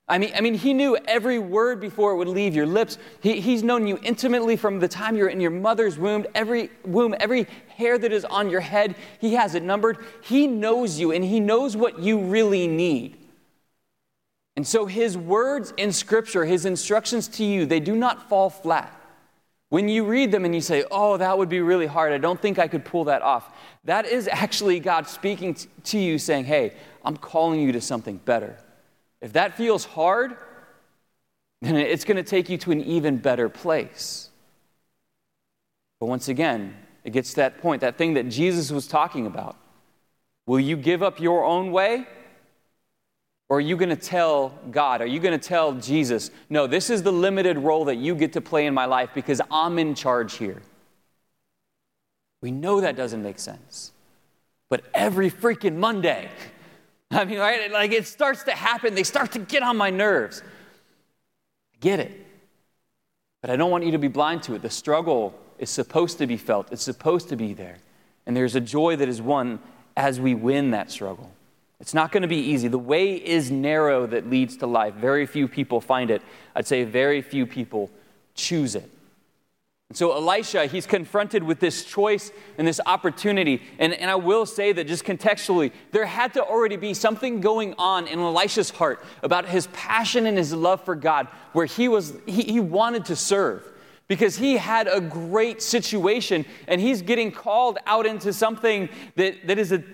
I 0.06 0.18
mean, 0.18 0.32
I 0.34 0.42
mean, 0.42 0.54
he 0.54 0.74
knew 0.74 0.96
every 1.06 1.38
word 1.38 1.80
before 1.80 2.12
it 2.12 2.16
would 2.16 2.28
leave 2.28 2.54
your 2.54 2.66
lips. 2.66 2.98
He, 3.20 3.40
he's 3.40 3.62
known 3.62 3.86
you 3.86 3.98
intimately 4.02 4.54
from 4.54 4.78
the 4.78 4.88
time 4.88 5.16
you're 5.16 5.28
in 5.28 5.40
your 5.40 5.50
mother's 5.50 5.98
womb. 5.98 6.26
Every 6.34 6.70
womb, 6.84 7.14
every 7.20 7.46
hair 7.68 7.96
that 7.96 8.12
is 8.12 8.26
on 8.26 8.50
your 8.50 8.60
head, 8.60 8.96
he 9.18 9.34
has 9.34 9.54
it 9.54 9.62
numbered. 9.62 9.98
He 10.22 10.46
knows 10.46 10.98
you 10.98 11.12
and 11.12 11.24
he 11.24 11.40
knows 11.40 11.74
what 11.74 12.00
you 12.00 12.18
really 12.18 12.68
need. 12.68 13.16
And 14.56 14.66
so 14.66 14.84
his 14.84 15.16
words 15.16 15.72
in 15.78 15.90
scripture, 15.90 16.44
his 16.44 16.66
instructions 16.66 17.26
to 17.28 17.44
you, 17.44 17.64
they 17.64 17.80
do 17.80 17.96
not 17.96 18.28
fall 18.28 18.50
flat. 18.50 19.00
When 19.70 19.88
you 19.88 20.04
read 20.04 20.30
them 20.30 20.44
and 20.44 20.54
you 20.54 20.60
say, 20.60 20.84
"Oh, 20.90 21.16
that 21.16 21.36
would 21.36 21.48
be 21.48 21.60
really 21.60 21.86
hard. 21.86 22.12
I 22.12 22.18
don't 22.18 22.40
think 22.40 22.60
I 22.60 22.68
could 22.68 22.84
pull 22.84 23.04
that 23.04 23.22
off." 23.22 23.50
That 23.84 24.06
is 24.06 24.28
actually 24.28 24.78
God 24.78 25.08
speaking 25.08 25.56
to 25.84 25.98
you 25.98 26.18
saying, 26.18 26.44
"Hey, 26.44 26.74
I'm 27.04 27.16
calling 27.16 27.60
you 27.60 27.72
to 27.72 27.80
something 27.80 28.18
better." 28.18 28.56
If 29.24 29.32
that 29.32 29.56
feels 29.56 29.86
hard, 29.86 30.36
then 31.62 31.76
it's 31.76 32.04
going 32.04 32.18
to 32.18 32.22
take 32.22 32.50
you 32.50 32.58
to 32.58 32.72
an 32.72 32.82
even 32.82 33.16
better 33.16 33.48
place. 33.48 34.28
But 35.98 36.06
once 36.06 36.28
again, 36.28 36.76
it 37.04 37.14
gets 37.14 37.30
to 37.30 37.36
that 37.36 37.56
point, 37.56 37.80
that 37.80 37.96
thing 37.96 38.14
that 38.14 38.28
Jesus 38.28 38.70
was 38.70 38.86
talking 38.86 39.26
about. 39.26 39.56
Will 40.46 40.60
you 40.60 40.76
give 40.76 41.02
up 41.02 41.20
your 41.20 41.42
own 41.42 41.72
way? 41.72 42.06
Or 43.48 43.56
are 43.56 43.62
you 43.62 43.78
going 43.78 43.88
to 43.88 43.96
tell 43.96 44.58
God, 44.70 45.00
are 45.00 45.06
you 45.06 45.20
going 45.20 45.38
to 45.38 45.48
tell 45.48 45.72
Jesus, 45.72 46.30
no, 46.50 46.66
this 46.66 46.90
is 46.90 47.02
the 47.02 47.12
limited 47.12 47.56
role 47.56 47.86
that 47.86 47.96
you 47.96 48.14
get 48.14 48.34
to 48.34 48.42
play 48.42 48.66
in 48.66 48.74
my 48.74 48.84
life 48.84 49.08
because 49.14 49.40
I'm 49.50 49.78
in 49.78 49.94
charge 49.94 50.34
here? 50.34 50.60
We 52.42 52.50
know 52.50 52.82
that 52.82 52.94
doesn't 52.94 53.22
make 53.22 53.38
sense. 53.38 53.92
But 54.68 54.84
every 54.92 55.30
freaking 55.30 55.76
Monday, 55.76 56.28
I 57.20 57.24
mean, 57.24 57.38
right? 57.38 57.70
Like 57.70 57.92
it 57.92 58.06
starts 58.06 58.42
to 58.44 58.52
happen. 58.52 58.94
They 58.94 59.04
start 59.04 59.32
to 59.32 59.38
get 59.38 59.62
on 59.62 59.76
my 59.76 59.90
nerves. 59.90 60.42
I 61.72 61.76
get 61.80 62.00
it. 62.00 62.10
But 63.40 63.50
I 63.50 63.56
don't 63.56 63.70
want 63.70 63.84
you 63.84 63.92
to 63.92 63.98
be 63.98 64.08
blind 64.08 64.42
to 64.44 64.54
it. 64.54 64.62
The 64.62 64.70
struggle 64.70 65.38
is 65.58 65.70
supposed 65.70 66.18
to 66.18 66.26
be 66.26 66.36
felt, 66.36 66.72
it's 66.72 66.82
supposed 66.82 67.28
to 67.28 67.36
be 67.36 67.54
there. 67.54 67.76
And 68.26 68.36
there's 68.36 68.56
a 68.56 68.60
joy 68.60 68.96
that 68.96 69.08
is 69.08 69.22
won 69.22 69.60
as 69.96 70.18
we 70.18 70.34
win 70.34 70.72
that 70.72 70.90
struggle. 70.90 71.30
It's 71.78 71.94
not 71.94 72.10
going 72.10 72.22
to 72.22 72.28
be 72.28 72.38
easy. 72.38 72.68
The 72.68 72.78
way 72.78 73.14
is 73.14 73.50
narrow 73.50 74.06
that 74.06 74.28
leads 74.28 74.56
to 74.58 74.66
life. 74.66 74.94
Very 74.94 75.26
few 75.26 75.46
people 75.46 75.80
find 75.80 76.10
it. 76.10 76.22
I'd 76.56 76.66
say 76.66 76.82
very 76.84 77.22
few 77.22 77.46
people 77.46 77.90
choose 78.34 78.74
it. 78.74 78.90
So, 79.92 80.12
Elisha, 80.12 80.66
he's 80.66 80.86
confronted 80.86 81.42
with 81.42 81.60
this 81.60 81.84
choice 81.84 82.32
and 82.56 82.66
this 82.66 82.80
opportunity. 82.86 83.62
And, 83.78 83.92
and 83.92 84.10
I 84.10 84.14
will 84.14 84.46
say 84.46 84.72
that 84.72 84.86
just 84.86 85.04
contextually, 85.04 85.72
there 85.92 86.06
had 86.06 86.32
to 86.34 86.42
already 86.42 86.76
be 86.76 86.94
something 86.94 87.40
going 87.40 87.74
on 87.76 88.06
in 88.06 88.18
Elisha's 88.18 88.70
heart 88.70 89.04
about 89.22 89.46
his 89.46 89.66
passion 89.68 90.26
and 90.26 90.38
his 90.38 90.52
love 90.54 90.84
for 90.84 90.94
God, 90.94 91.28
where 91.52 91.66
he, 91.66 91.88
was, 91.88 92.14
he, 92.26 92.42
he 92.42 92.60
wanted 92.60 93.04
to 93.06 93.16
serve 93.16 93.70
because 94.08 94.36
he 94.36 94.56
had 94.56 94.88
a 94.88 95.00
great 95.00 95.62
situation 95.62 96.46
and 96.66 96.80
he's 96.80 97.02
getting 97.02 97.30
called 97.30 97.78
out 97.86 98.06
into 98.06 98.32
something 98.32 98.88
that, 99.16 99.46
that 99.46 99.58
is 99.58 99.70
a, 99.70 99.84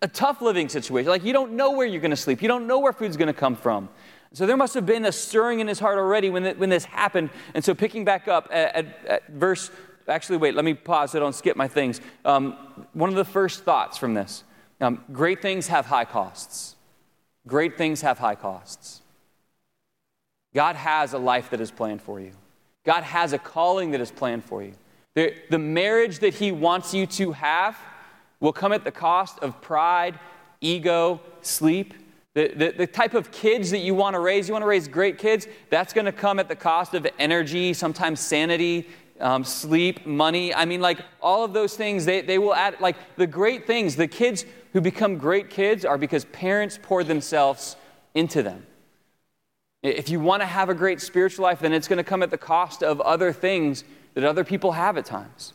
a 0.00 0.08
tough 0.08 0.40
living 0.40 0.68
situation. 0.68 1.10
Like, 1.10 1.24
you 1.24 1.32
don't 1.32 1.52
know 1.52 1.72
where 1.72 1.86
you're 1.86 2.00
going 2.00 2.10
to 2.12 2.16
sleep, 2.16 2.40
you 2.40 2.48
don't 2.48 2.66
know 2.68 2.78
where 2.78 2.92
food's 2.92 3.16
going 3.16 3.26
to 3.26 3.32
come 3.34 3.56
from. 3.56 3.88
So 4.32 4.46
there 4.46 4.56
must 4.56 4.74
have 4.74 4.86
been 4.86 5.04
a 5.04 5.12
stirring 5.12 5.60
in 5.60 5.66
his 5.66 5.80
heart 5.80 5.98
already 5.98 6.30
when, 6.30 6.44
when 6.58 6.70
this 6.70 6.84
happened. 6.84 7.30
And 7.54 7.64
so 7.64 7.74
picking 7.74 8.04
back 8.04 8.28
up 8.28 8.48
at, 8.52 8.74
at, 8.76 9.06
at 9.06 9.28
verse, 9.28 9.70
actually, 10.06 10.38
wait, 10.38 10.54
let 10.54 10.64
me 10.64 10.74
pause 10.74 11.14
I 11.14 11.18
don't 11.18 11.34
skip 11.34 11.56
my 11.56 11.66
things. 11.66 12.00
Um, 12.24 12.52
one 12.92 13.10
of 13.10 13.16
the 13.16 13.24
first 13.24 13.64
thoughts 13.64 13.98
from 13.98 14.14
this 14.14 14.44
um, 14.80 15.04
great 15.12 15.42
things 15.42 15.66
have 15.68 15.86
high 15.86 16.04
costs. 16.04 16.76
Great 17.46 17.76
things 17.76 18.02
have 18.02 18.18
high 18.18 18.34
costs. 18.34 19.02
God 20.54 20.76
has 20.76 21.12
a 21.12 21.18
life 21.18 21.50
that 21.50 21.60
is 21.60 21.70
planned 21.70 22.02
for 22.02 22.20
you. 22.20 22.32
God 22.84 23.02
has 23.02 23.32
a 23.32 23.38
calling 23.38 23.90
that 23.92 24.00
is 24.00 24.10
planned 24.10 24.44
for 24.44 24.62
you. 24.62 24.72
The, 25.14 25.34
the 25.50 25.58
marriage 25.58 26.20
that 26.20 26.34
He 26.34 26.52
wants 26.52 26.94
you 26.94 27.06
to 27.06 27.32
have 27.32 27.76
will 28.40 28.52
come 28.52 28.72
at 28.72 28.84
the 28.84 28.90
cost 28.90 29.38
of 29.40 29.60
pride, 29.60 30.18
ego, 30.60 31.20
sleep. 31.42 31.94
The, 32.34 32.48
the, 32.54 32.70
the, 32.70 32.86
type 32.86 33.14
of 33.14 33.32
kids 33.32 33.72
that 33.72 33.78
you 33.78 33.92
want 33.92 34.14
to 34.14 34.20
raise, 34.20 34.46
you 34.46 34.52
want 34.52 34.62
to 34.62 34.68
raise 34.68 34.86
great 34.86 35.18
kids, 35.18 35.48
that's 35.68 35.92
going 35.92 36.04
to 36.04 36.12
come 36.12 36.38
at 36.38 36.46
the 36.46 36.54
cost 36.54 36.94
of 36.94 37.04
energy, 37.18 37.72
sometimes 37.72 38.20
sanity, 38.20 38.88
um, 39.18 39.42
sleep, 39.42 40.06
money. 40.06 40.54
I 40.54 40.64
mean, 40.64 40.80
like 40.80 41.00
all 41.20 41.44
of 41.44 41.52
those 41.52 41.76
things, 41.76 42.04
they, 42.04 42.20
they 42.20 42.38
will 42.38 42.54
add, 42.54 42.80
like 42.80 42.96
the 43.16 43.26
great 43.26 43.66
things, 43.66 43.96
the 43.96 44.06
kids 44.06 44.44
who 44.72 44.80
become 44.80 45.18
great 45.18 45.50
kids 45.50 45.84
are 45.84 45.98
because 45.98 46.24
parents 46.26 46.78
poured 46.80 47.08
themselves 47.08 47.74
into 48.14 48.44
them. 48.44 48.64
If 49.82 50.08
you 50.08 50.20
want 50.20 50.42
to 50.42 50.46
have 50.46 50.68
a 50.68 50.74
great 50.74 51.00
spiritual 51.00 51.44
life, 51.44 51.58
then 51.58 51.72
it's 51.72 51.88
going 51.88 51.96
to 51.96 52.04
come 52.04 52.22
at 52.22 52.30
the 52.30 52.38
cost 52.38 52.82
of 52.82 53.00
other 53.00 53.32
things 53.32 53.82
that 54.14 54.24
other 54.24 54.44
people 54.44 54.72
have 54.72 54.96
at 54.96 55.04
times. 55.04 55.54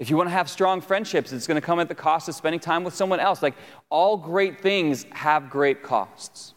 If 0.00 0.08
you 0.08 0.16
want 0.16 0.30
to 0.30 0.32
have 0.32 0.48
strong 0.48 0.80
friendships, 0.80 1.30
it's 1.30 1.46
going 1.46 1.60
to 1.60 1.64
come 1.64 1.78
at 1.78 1.88
the 1.88 1.94
cost 1.94 2.26
of 2.26 2.34
spending 2.34 2.58
time 2.58 2.84
with 2.84 2.94
someone 2.94 3.20
else. 3.20 3.42
Like 3.42 3.54
all 3.90 4.16
great 4.16 4.58
things 4.58 5.04
have 5.10 5.50
great 5.50 5.82
costs. 5.82 6.54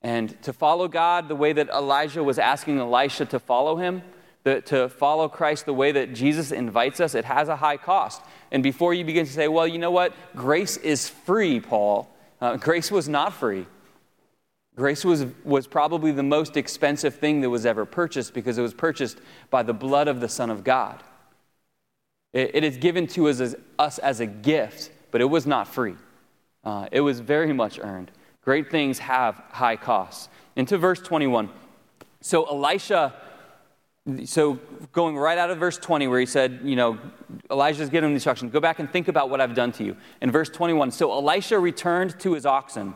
And 0.00 0.40
to 0.42 0.54
follow 0.54 0.88
God 0.88 1.28
the 1.28 1.36
way 1.36 1.52
that 1.52 1.68
Elijah 1.68 2.24
was 2.24 2.38
asking 2.38 2.78
Elisha 2.78 3.26
to 3.26 3.38
follow 3.38 3.76
him, 3.76 4.00
the, 4.44 4.62
to 4.62 4.88
follow 4.88 5.28
Christ 5.28 5.66
the 5.66 5.74
way 5.74 5.92
that 5.92 6.14
Jesus 6.14 6.50
invites 6.50 6.98
us, 6.98 7.14
it 7.14 7.26
has 7.26 7.50
a 7.50 7.56
high 7.56 7.76
cost. 7.76 8.22
And 8.50 8.62
before 8.62 8.94
you 8.94 9.04
begin 9.04 9.26
to 9.26 9.32
say, 9.32 9.46
well, 9.46 9.68
you 9.68 9.78
know 9.78 9.90
what? 9.90 10.14
Grace 10.34 10.78
is 10.78 11.10
free, 11.10 11.60
Paul. 11.60 12.10
Uh, 12.40 12.56
grace 12.56 12.90
was 12.90 13.06
not 13.06 13.34
free. 13.34 13.66
Grace 14.76 15.04
was, 15.04 15.26
was 15.44 15.66
probably 15.66 16.10
the 16.10 16.22
most 16.22 16.56
expensive 16.56 17.16
thing 17.16 17.42
that 17.42 17.50
was 17.50 17.66
ever 17.66 17.84
purchased 17.84 18.32
because 18.32 18.56
it 18.56 18.62
was 18.62 18.72
purchased 18.72 19.18
by 19.50 19.62
the 19.62 19.74
blood 19.74 20.08
of 20.08 20.20
the 20.20 20.28
Son 20.28 20.48
of 20.48 20.64
God. 20.64 21.02
It, 22.32 22.62
is 22.62 22.76
given 22.76 23.06
to 23.08 23.28
us 23.28 23.40
as, 23.40 23.56
us 23.78 23.98
as 23.98 24.20
a 24.20 24.26
gift, 24.26 24.90
but 25.10 25.20
it 25.20 25.24
was 25.24 25.46
not 25.46 25.66
free. 25.66 25.96
Uh, 26.62 26.86
it 26.92 27.00
was 27.00 27.20
very 27.20 27.52
much 27.52 27.80
earned. 27.80 28.10
Great 28.42 28.70
things 28.70 28.98
have 29.00 29.42
high 29.50 29.76
costs. 29.76 30.28
Into 30.54 30.78
verse 30.78 31.00
21. 31.00 31.50
So 32.20 32.44
Elisha, 32.44 33.14
so 34.24 34.60
going 34.92 35.16
right 35.16 35.38
out 35.38 35.50
of 35.50 35.58
verse 35.58 35.76
20, 35.76 36.06
where 36.06 36.20
he 36.20 36.26
said, 36.26 36.60
you 36.62 36.76
know, 36.76 36.98
Elijah's 37.50 37.88
giving 37.88 38.10
the 38.10 38.14
instruction, 38.14 38.48
go 38.48 38.60
back 38.60 38.78
and 38.78 38.90
think 38.90 39.08
about 39.08 39.28
what 39.28 39.40
I've 39.40 39.54
done 39.54 39.72
to 39.72 39.84
you. 39.84 39.96
In 40.20 40.30
verse 40.30 40.48
21, 40.48 40.92
so 40.92 41.10
Elisha 41.12 41.58
returned 41.58 42.18
to 42.20 42.34
his 42.34 42.46
oxen, 42.46 42.94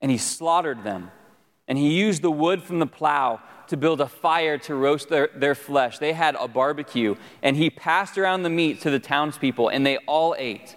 and 0.00 0.10
he 0.10 0.18
slaughtered 0.18 0.82
them, 0.82 1.10
and 1.68 1.78
he 1.78 1.96
used 1.96 2.22
the 2.22 2.30
wood 2.30 2.62
from 2.62 2.80
the 2.80 2.86
plow 2.86 3.40
to 3.68 3.76
build 3.76 4.00
a 4.00 4.08
fire 4.08 4.58
to 4.58 4.74
roast 4.74 5.08
their, 5.08 5.30
their 5.34 5.54
flesh. 5.54 5.98
They 5.98 6.12
had 6.12 6.36
a 6.38 6.48
barbecue, 6.48 7.16
and 7.42 7.56
he 7.56 7.70
passed 7.70 8.18
around 8.18 8.42
the 8.42 8.50
meat 8.50 8.80
to 8.82 8.90
the 8.90 8.98
townspeople, 8.98 9.68
and 9.68 9.86
they 9.86 9.98
all 9.98 10.34
ate. 10.38 10.76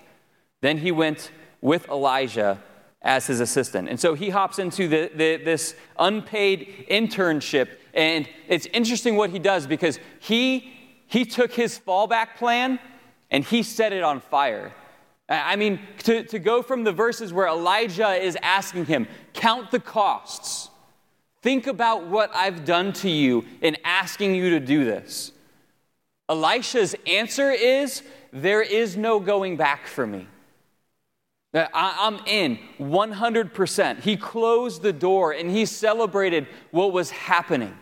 Then 0.61 0.77
he 0.79 0.91
went 0.91 1.31
with 1.61 1.87
Elijah 1.89 2.61
as 3.01 3.27
his 3.27 3.39
assistant. 3.39 3.87
And 3.87 3.99
so 3.99 4.15
he 4.15 4.29
hops 4.29 4.59
into 4.59 4.87
the, 4.87 5.11
the, 5.15 5.37
this 5.37 5.75
unpaid 5.97 6.87
internship, 6.89 7.69
and 7.93 8.27
it's 8.47 8.65
interesting 8.67 9.15
what 9.15 9.29
he 9.29 9.39
does 9.39 9.67
because 9.67 9.99
he, 10.19 10.73
he 11.07 11.23
took 11.23 11.53
his 11.53 11.79
fallback 11.79 12.35
plan 12.35 12.79
and 13.31 13.43
he 13.43 13.63
set 13.63 13.93
it 13.93 14.03
on 14.03 14.19
fire. 14.19 14.73
I 15.27 15.55
mean, 15.55 15.79
to, 15.99 16.23
to 16.23 16.39
go 16.39 16.61
from 16.61 16.83
the 16.83 16.91
verses 16.91 17.33
where 17.33 17.47
Elijah 17.47 18.13
is 18.13 18.37
asking 18.41 18.85
him, 18.85 19.07
count 19.33 19.71
the 19.71 19.79
costs 19.79 20.69
Think 21.45 21.67
about 21.67 22.07
what 22.07 22.35
I've 22.35 22.65
done 22.65 22.91
to 22.93 23.07
you 23.07 23.45
in 23.61 23.77
asking 23.83 24.33
you 24.33 24.49
to 24.49 24.59
do 24.59 24.83
this. 24.83 25.31
Elisha's 26.27 26.95
answer 27.05 27.51
is 27.51 28.01
there 28.33 28.63
is 28.63 28.97
no 28.97 29.19
going 29.19 29.55
back 29.55 29.85
for 29.85 30.07
me. 30.07 30.25
Uh, 31.53 31.67
I'm 31.71 32.19
in 32.25 32.57
100%. 32.79 33.99
He 33.99 34.17
closed 34.17 34.81
the 34.81 34.91
door 34.91 35.33
and 35.33 35.51
he 35.51 35.67
celebrated 35.67 36.47
what 36.71 36.91
was 36.91 37.11
happening. 37.11 37.77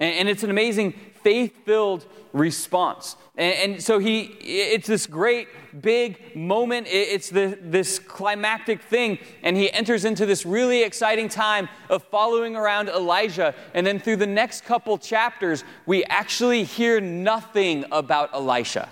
And 0.00 0.28
it's 0.28 0.42
an 0.42 0.50
amazing 0.50 0.98
faith 1.22 1.64
filled 1.64 2.06
response. 2.32 3.16
And, 3.36 3.82
so 3.82 3.98
he, 3.98 4.22
it's 4.42 4.86
this 4.86 5.06
great 5.06 5.48
big 5.80 6.36
moment. 6.36 6.86
It's 6.90 7.30
the, 7.30 7.58
this 7.60 7.98
climactic 7.98 8.82
thing. 8.82 9.18
And 9.42 9.56
he 9.56 9.70
enters 9.72 10.04
into 10.04 10.26
this 10.26 10.44
really 10.44 10.82
exciting 10.82 11.28
time 11.28 11.68
of 11.88 12.02
following 12.04 12.56
around 12.56 12.88
Elijah. 12.88 13.54
And 13.74 13.86
then 13.86 13.98
through 13.98 14.16
the 14.16 14.26
next 14.26 14.64
couple 14.64 14.98
chapters, 14.98 15.64
we 15.86 16.04
actually 16.04 16.64
hear 16.64 17.00
nothing 17.00 17.84
about 17.90 18.34
Elisha. 18.34 18.90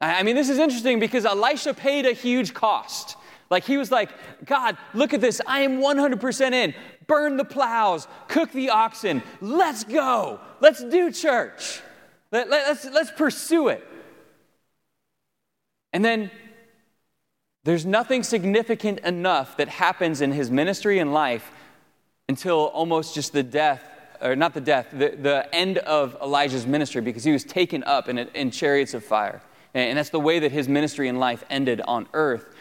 I 0.00 0.22
mean, 0.22 0.34
this 0.34 0.48
is 0.48 0.58
interesting 0.58 0.98
because 0.98 1.26
Elisha 1.26 1.74
paid 1.74 2.06
a 2.06 2.12
huge 2.12 2.54
cost. 2.54 3.16
Like 3.50 3.64
he 3.64 3.76
was 3.76 3.90
like, 3.90 4.10
God, 4.44 4.76
look 4.94 5.12
at 5.12 5.20
this. 5.20 5.40
I 5.46 5.60
am 5.60 5.80
100% 5.80 6.52
in. 6.52 6.74
Burn 7.06 7.36
the 7.36 7.44
plows, 7.44 8.06
cook 8.28 8.52
the 8.52 8.70
oxen. 8.70 9.22
Let's 9.40 9.82
go. 9.82 10.40
Let's 10.60 10.84
do 10.84 11.10
church. 11.10 11.80
Let, 12.30 12.48
let, 12.48 12.68
let's, 12.68 12.84
let's 12.84 13.10
pursue 13.10 13.68
it. 13.68 13.86
And 15.92 16.04
then 16.04 16.30
there's 17.64 17.84
nothing 17.84 18.22
significant 18.22 19.00
enough 19.00 19.56
that 19.56 19.68
happens 19.68 20.20
in 20.20 20.30
his 20.30 20.50
ministry 20.50 21.00
and 21.00 21.12
life 21.12 21.50
until 22.28 22.66
almost 22.66 23.14
just 23.14 23.32
the 23.32 23.42
death, 23.42 23.82
or 24.22 24.36
not 24.36 24.54
the 24.54 24.60
death, 24.60 24.86
the, 24.92 25.16
the 25.20 25.52
end 25.52 25.78
of 25.78 26.16
Elijah's 26.22 26.66
ministry 26.66 27.00
because 27.00 27.24
he 27.24 27.32
was 27.32 27.42
taken 27.42 27.82
up 27.82 28.08
in, 28.08 28.18
in 28.18 28.52
chariots 28.52 28.94
of 28.94 29.04
fire. 29.04 29.42
And 29.74 29.98
that's 29.98 30.10
the 30.10 30.20
way 30.20 30.38
that 30.38 30.52
his 30.52 30.68
ministry 30.68 31.08
and 31.08 31.18
life 31.18 31.44
ended 31.50 31.80
on 31.82 32.08
earth. 32.12 32.54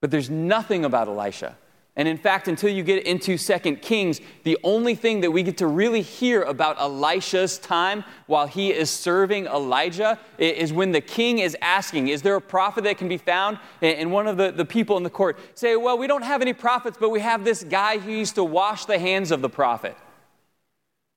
But 0.00 0.10
there's 0.10 0.30
nothing 0.30 0.84
about 0.84 1.08
Elisha 1.08 1.56
and 1.98 2.06
in 2.06 2.16
fact, 2.16 2.46
until 2.46 2.70
you 2.70 2.84
get 2.84 3.04
into 3.06 3.36
Second 3.36 3.82
Kings, 3.82 4.20
the 4.44 4.56
only 4.62 4.94
thing 4.94 5.22
that 5.22 5.32
we 5.32 5.42
get 5.42 5.56
to 5.58 5.66
really 5.66 6.00
hear 6.00 6.42
about 6.42 6.78
Elisha's 6.78 7.58
time 7.58 8.04
while 8.28 8.46
he 8.46 8.70
is 8.70 8.88
serving 8.88 9.46
Elijah 9.46 10.16
is 10.38 10.72
when 10.72 10.92
the 10.92 11.00
king 11.00 11.40
is 11.40 11.56
asking, 11.60 12.06
Is 12.06 12.22
there 12.22 12.36
a 12.36 12.40
prophet 12.40 12.84
that 12.84 12.98
can 12.98 13.08
be 13.08 13.18
found? 13.18 13.58
And 13.82 14.12
one 14.12 14.28
of 14.28 14.36
the, 14.36 14.52
the 14.52 14.64
people 14.64 14.96
in 14.96 15.02
the 15.02 15.10
court 15.10 15.40
say, 15.58 15.74
Well, 15.74 15.98
we 15.98 16.06
don't 16.06 16.22
have 16.22 16.40
any 16.40 16.52
prophets, 16.52 16.96
but 17.00 17.10
we 17.10 17.18
have 17.18 17.44
this 17.44 17.64
guy 17.64 17.98
who 17.98 18.12
used 18.12 18.36
to 18.36 18.44
wash 18.44 18.84
the 18.84 19.00
hands 19.00 19.32
of 19.32 19.42
the 19.42 19.50
prophet. 19.50 19.96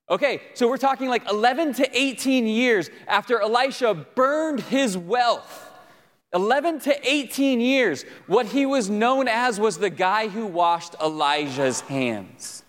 Okay, 0.10 0.42
so 0.56 0.68
we're 0.68 0.78
talking 0.78 1.10
like 1.10 1.30
11 1.30 1.76
to 1.76 1.88
18 1.96 2.48
years 2.48 2.90
after 3.08 3.40
Elisha 3.40 3.94
burned 3.94 4.62
his 4.62 4.98
wealth 4.98 5.71
11 6.34 6.80
to 6.82 7.10
18 7.10 7.60
years, 7.60 8.06
what 8.28 8.48
he 8.48 8.66
was 8.66 8.90
known 8.90 9.28
as 9.28 9.60
was 9.60 9.78
the 9.78 9.90
guy 9.90 10.28
who 10.28 10.46
washed 10.46 10.96
Elijah's 11.02 11.82
hands. 11.82 12.64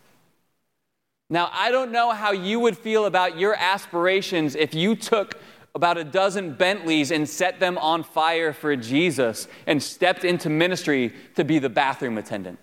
Now, 1.31 1.49
I 1.53 1.71
don't 1.71 1.93
know 1.93 2.11
how 2.11 2.33
you 2.33 2.61
would 2.61 2.77
feel 2.77 3.07
about 3.07 3.39
your 3.39 3.55
aspirations 3.55 4.55
if 4.55 4.75
you 4.75 4.97
took 4.97 5.41
about 5.75 5.97
a 5.97 6.05
dozen 6.05 6.53
Bentleys 6.53 7.11
and 7.11 7.27
set 7.27 7.59
them 7.59 7.79
on 7.79 8.03
fire 8.03 8.53
for 8.53 8.77
Jesus 8.77 9.49
and 9.67 9.83
stepped 9.83 10.25
into 10.25 10.51
ministry 10.51 11.15
to 11.37 11.45
be 11.45 11.59
the 11.59 11.71
bathroom 11.71 12.19
attendant. 12.19 12.59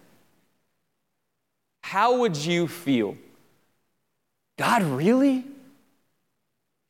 How 1.82 2.20
would 2.20 2.36
you 2.36 2.68
feel? 2.68 3.18
God, 4.58 4.84
really? 4.84 5.46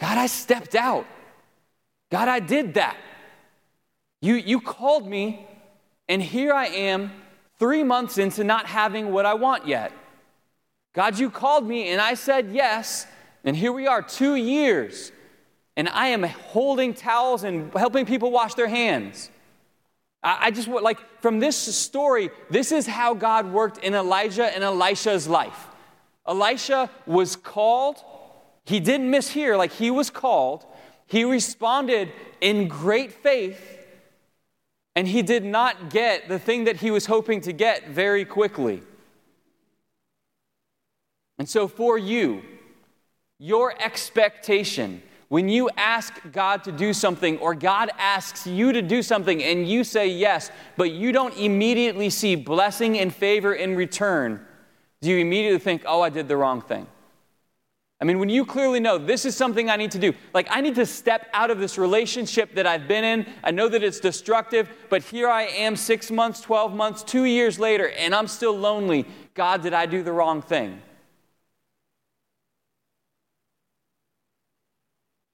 God, 0.01 0.17
I 0.17 0.27
stepped 0.27 0.75
out. 0.75 1.05
God, 2.11 2.27
I 2.27 2.39
did 2.39 2.73
that. 2.73 2.97
You, 4.21 4.35
you 4.35 4.59
called 4.59 5.07
me, 5.07 5.47
and 6.07 6.21
here 6.21 6.53
I 6.53 6.67
am, 6.67 7.11
three 7.57 7.83
months 7.83 8.17
into 8.17 8.43
not 8.43 8.65
having 8.65 9.11
what 9.11 9.25
I 9.25 9.33
want 9.33 9.67
yet. 9.67 9.91
God, 10.93 11.17
you 11.17 11.29
called 11.29 11.67
me, 11.67 11.89
and 11.89 12.01
I 12.01 12.15
said 12.15 12.49
yes, 12.51 13.05
and 13.43 13.55
here 13.55 13.71
we 13.71 13.87
are, 13.87 14.01
two 14.01 14.35
years, 14.35 15.11
and 15.77 15.87
I 15.87 16.07
am 16.07 16.23
holding 16.23 16.93
towels 16.93 17.43
and 17.43 17.73
helping 17.73 18.05
people 18.05 18.31
wash 18.31 18.55
their 18.55 18.67
hands. 18.67 19.29
I, 20.21 20.47
I 20.47 20.51
just 20.51 20.67
like 20.67 20.99
from 21.21 21.39
this 21.39 21.55
story, 21.55 22.29
this 22.49 22.71
is 22.73 22.85
how 22.87 23.13
God 23.13 23.51
worked 23.51 23.77
in 23.77 23.93
Elijah 23.93 24.53
and 24.53 24.63
Elisha's 24.63 25.27
life. 25.27 25.67
Elisha 26.27 26.89
was 27.05 27.35
called, 27.37 28.03
he 28.65 28.79
didn't 28.79 29.09
mishear, 29.09 29.57
like 29.57 29.71
he 29.71 29.89
was 29.89 30.09
called. 30.09 30.65
He 31.07 31.23
responded 31.23 32.11
in 32.41 32.67
great 32.67 33.11
faith 33.11 33.78
and 34.95 35.07
he 35.07 35.21
did 35.21 35.45
not 35.45 35.89
get 35.89 36.27
the 36.27 36.39
thing 36.39 36.65
that 36.65 36.77
he 36.77 36.91
was 36.91 37.05
hoping 37.05 37.41
to 37.41 37.53
get 37.53 37.89
very 37.89 38.25
quickly. 38.25 38.81
And 41.37 41.47
so, 41.47 41.67
for 41.67 41.97
you, 41.97 42.41
your 43.37 43.73
expectation, 43.81 45.01
when 45.29 45.47
you 45.47 45.69
ask 45.77 46.13
God 46.31 46.63
to 46.65 46.71
do 46.71 46.91
something 46.91 47.37
or 47.37 47.55
God 47.55 47.91
asks 47.97 48.45
you 48.45 48.73
to 48.73 48.81
do 48.81 49.01
something 49.01 49.41
and 49.41 49.67
you 49.67 49.83
say 49.83 50.07
yes, 50.07 50.51
but 50.75 50.91
you 50.91 51.11
don't 51.11 51.37
immediately 51.37 52.09
see 52.09 52.35
blessing 52.35 52.99
and 52.99 53.13
favor 53.13 53.53
in 53.53 53.75
return, 53.75 54.45
do 55.01 55.09
you 55.09 55.17
immediately 55.17 55.59
think, 55.59 55.83
oh, 55.85 56.01
I 56.01 56.09
did 56.09 56.27
the 56.27 56.35
wrong 56.35 56.61
thing? 56.61 56.87
I 58.01 58.05
mean, 58.05 58.17
when 58.17 58.29
you 58.29 58.45
clearly 58.45 58.79
know 58.79 58.97
this 58.97 59.25
is 59.25 59.35
something 59.35 59.69
I 59.69 59.75
need 59.75 59.91
to 59.91 59.99
do, 59.99 60.13
like 60.33 60.47
I 60.49 60.61
need 60.61 60.75
to 60.75 60.85
step 60.85 61.27
out 61.33 61.51
of 61.51 61.59
this 61.59 61.77
relationship 61.77 62.55
that 62.55 62.65
I've 62.65 62.87
been 62.87 63.03
in. 63.03 63.25
I 63.43 63.51
know 63.51 63.67
that 63.67 63.83
it's 63.83 63.99
destructive, 63.99 64.69
but 64.89 65.03
here 65.03 65.27
I 65.27 65.43
am 65.43 65.75
six 65.75 66.09
months, 66.09 66.39
12 66.39 66.73
months, 66.73 67.03
two 67.03 67.25
years 67.25 67.59
later, 67.59 67.89
and 67.89 68.15
I'm 68.15 68.27
still 68.27 68.57
lonely. 68.57 69.05
God, 69.33 69.61
did 69.63 69.73
I 69.73 69.85
do 69.85 70.01
the 70.01 70.13
wrong 70.13 70.41
thing? 70.41 70.81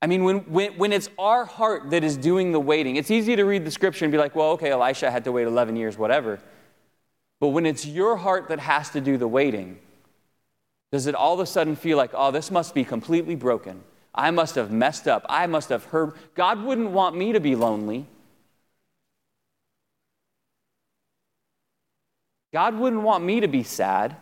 I 0.01 0.07
mean, 0.07 0.23
when, 0.23 0.37
when, 0.51 0.73
when 0.73 0.91
it's 0.91 1.09
our 1.19 1.45
heart 1.45 1.91
that 1.91 2.03
is 2.03 2.17
doing 2.17 2.51
the 2.51 2.59
waiting, 2.59 2.95
it's 2.95 3.11
easy 3.11 3.35
to 3.35 3.43
read 3.43 3.63
the 3.63 3.71
scripture 3.71 4.05
and 4.05 4.11
be 4.11 4.17
like, 4.17 4.35
well, 4.35 4.51
okay, 4.51 4.71
Elisha 4.71 5.09
had 5.09 5.23
to 5.23 5.31
wait 5.31 5.47
11 5.47 5.75
years, 5.75 5.97
whatever. 5.97 6.39
But 7.39 7.49
when 7.49 7.65
it's 7.65 7.85
your 7.85 8.15
heart 8.15 8.49
that 8.49 8.59
has 8.59 8.89
to 8.91 9.01
do 9.01 9.17
the 9.17 9.27
waiting, 9.27 9.79
does 10.95 11.07
it 11.07 11.15
all 11.15 11.33
of 11.33 11.41
a 11.41 11.45
sudden 11.45 11.75
feel 11.75 11.97
like, 11.97 12.11
oh, 12.13 12.31
this 12.31 12.49
must 12.49 12.73
be 12.73 12.85
completely 12.85 13.35
broken? 13.35 13.83
I 14.13 14.31
must 14.31 14.55
have 14.55 14.71
messed 14.71 15.09
up. 15.09 15.25
I 15.27 15.45
must 15.45 15.67
have 15.67 15.83
hurt. 15.83 16.15
God 16.35 16.63
wouldn't 16.63 16.91
want 16.91 17.17
me 17.17 17.33
to 17.33 17.41
be 17.41 17.53
lonely. 17.53 18.05
God 22.53 22.79
wouldn't 22.79 23.01
want 23.01 23.25
me 23.25 23.41
to 23.41 23.49
be 23.49 23.61
sad. 23.61 24.15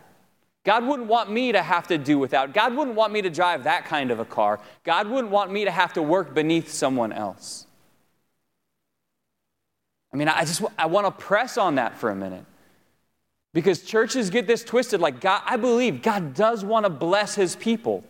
God 0.64 0.84
wouldn't 0.84 1.06
want 1.06 1.30
me 1.30 1.52
to 1.52 1.62
have 1.62 1.86
to 1.86 1.96
do 1.96 2.18
without. 2.18 2.52
God 2.52 2.74
wouldn't 2.74 2.96
want 2.96 3.12
me 3.12 3.22
to 3.22 3.30
drive 3.30 3.62
that 3.62 3.84
kind 3.84 4.10
of 4.10 4.18
a 4.18 4.24
car. 4.24 4.58
God 4.82 5.06
wouldn't 5.06 5.30
want 5.30 5.52
me 5.52 5.66
to 5.66 5.70
have 5.70 5.92
to 5.92 6.02
work 6.02 6.34
beneath 6.34 6.72
someone 6.72 7.12
else. 7.12 7.68
I 10.12 10.16
mean, 10.16 10.26
I 10.26 10.44
just 10.44 10.60
I 10.76 10.86
want 10.86 11.06
to 11.06 11.12
press 11.12 11.56
on 11.56 11.76
that 11.76 11.96
for 11.96 12.10
a 12.10 12.16
minute. 12.16 12.44
Because 13.54 13.82
churches 13.82 14.28
get 14.30 14.46
this 14.46 14.64
twisted 14.64 15.00
like 15.00 15.20
God, 15.20 15.40
I 15.46 15.56
believe 15.56 16.02
God 16.02 16.34
does 16.34 16.64
want 16.64 16.84
to 16.84 16.90
bless 16.90 17.36
his 17.36 17.56
people. 17.56 18.04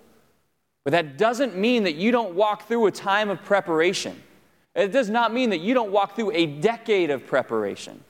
But 0.84 0.92
that 0.92 1.18
doesn't 1.18 1.56
mean 1.56 1.84
that 1.84 1.94
you 1.94 2.10
don't 2.10 2.34
walk 2.34 2.66
through 2.66 2.86
a 2.86 2.90
time 2.90 3.28
of 3.28 3.42
preparation. 3.44 4.20
It 4.74 4.90
does 4.90 5.08
not 5.08 5.32
mean 5.32 5.50
that 5.50 5.60
you 5.60 5.74
don't 5.74 5.92
walk 5.92 6.16
through 6.16 6.32
a 6.32 6.46
decade 6.46 7.10
of 7.10 7.26
preparation. 7.26 8.02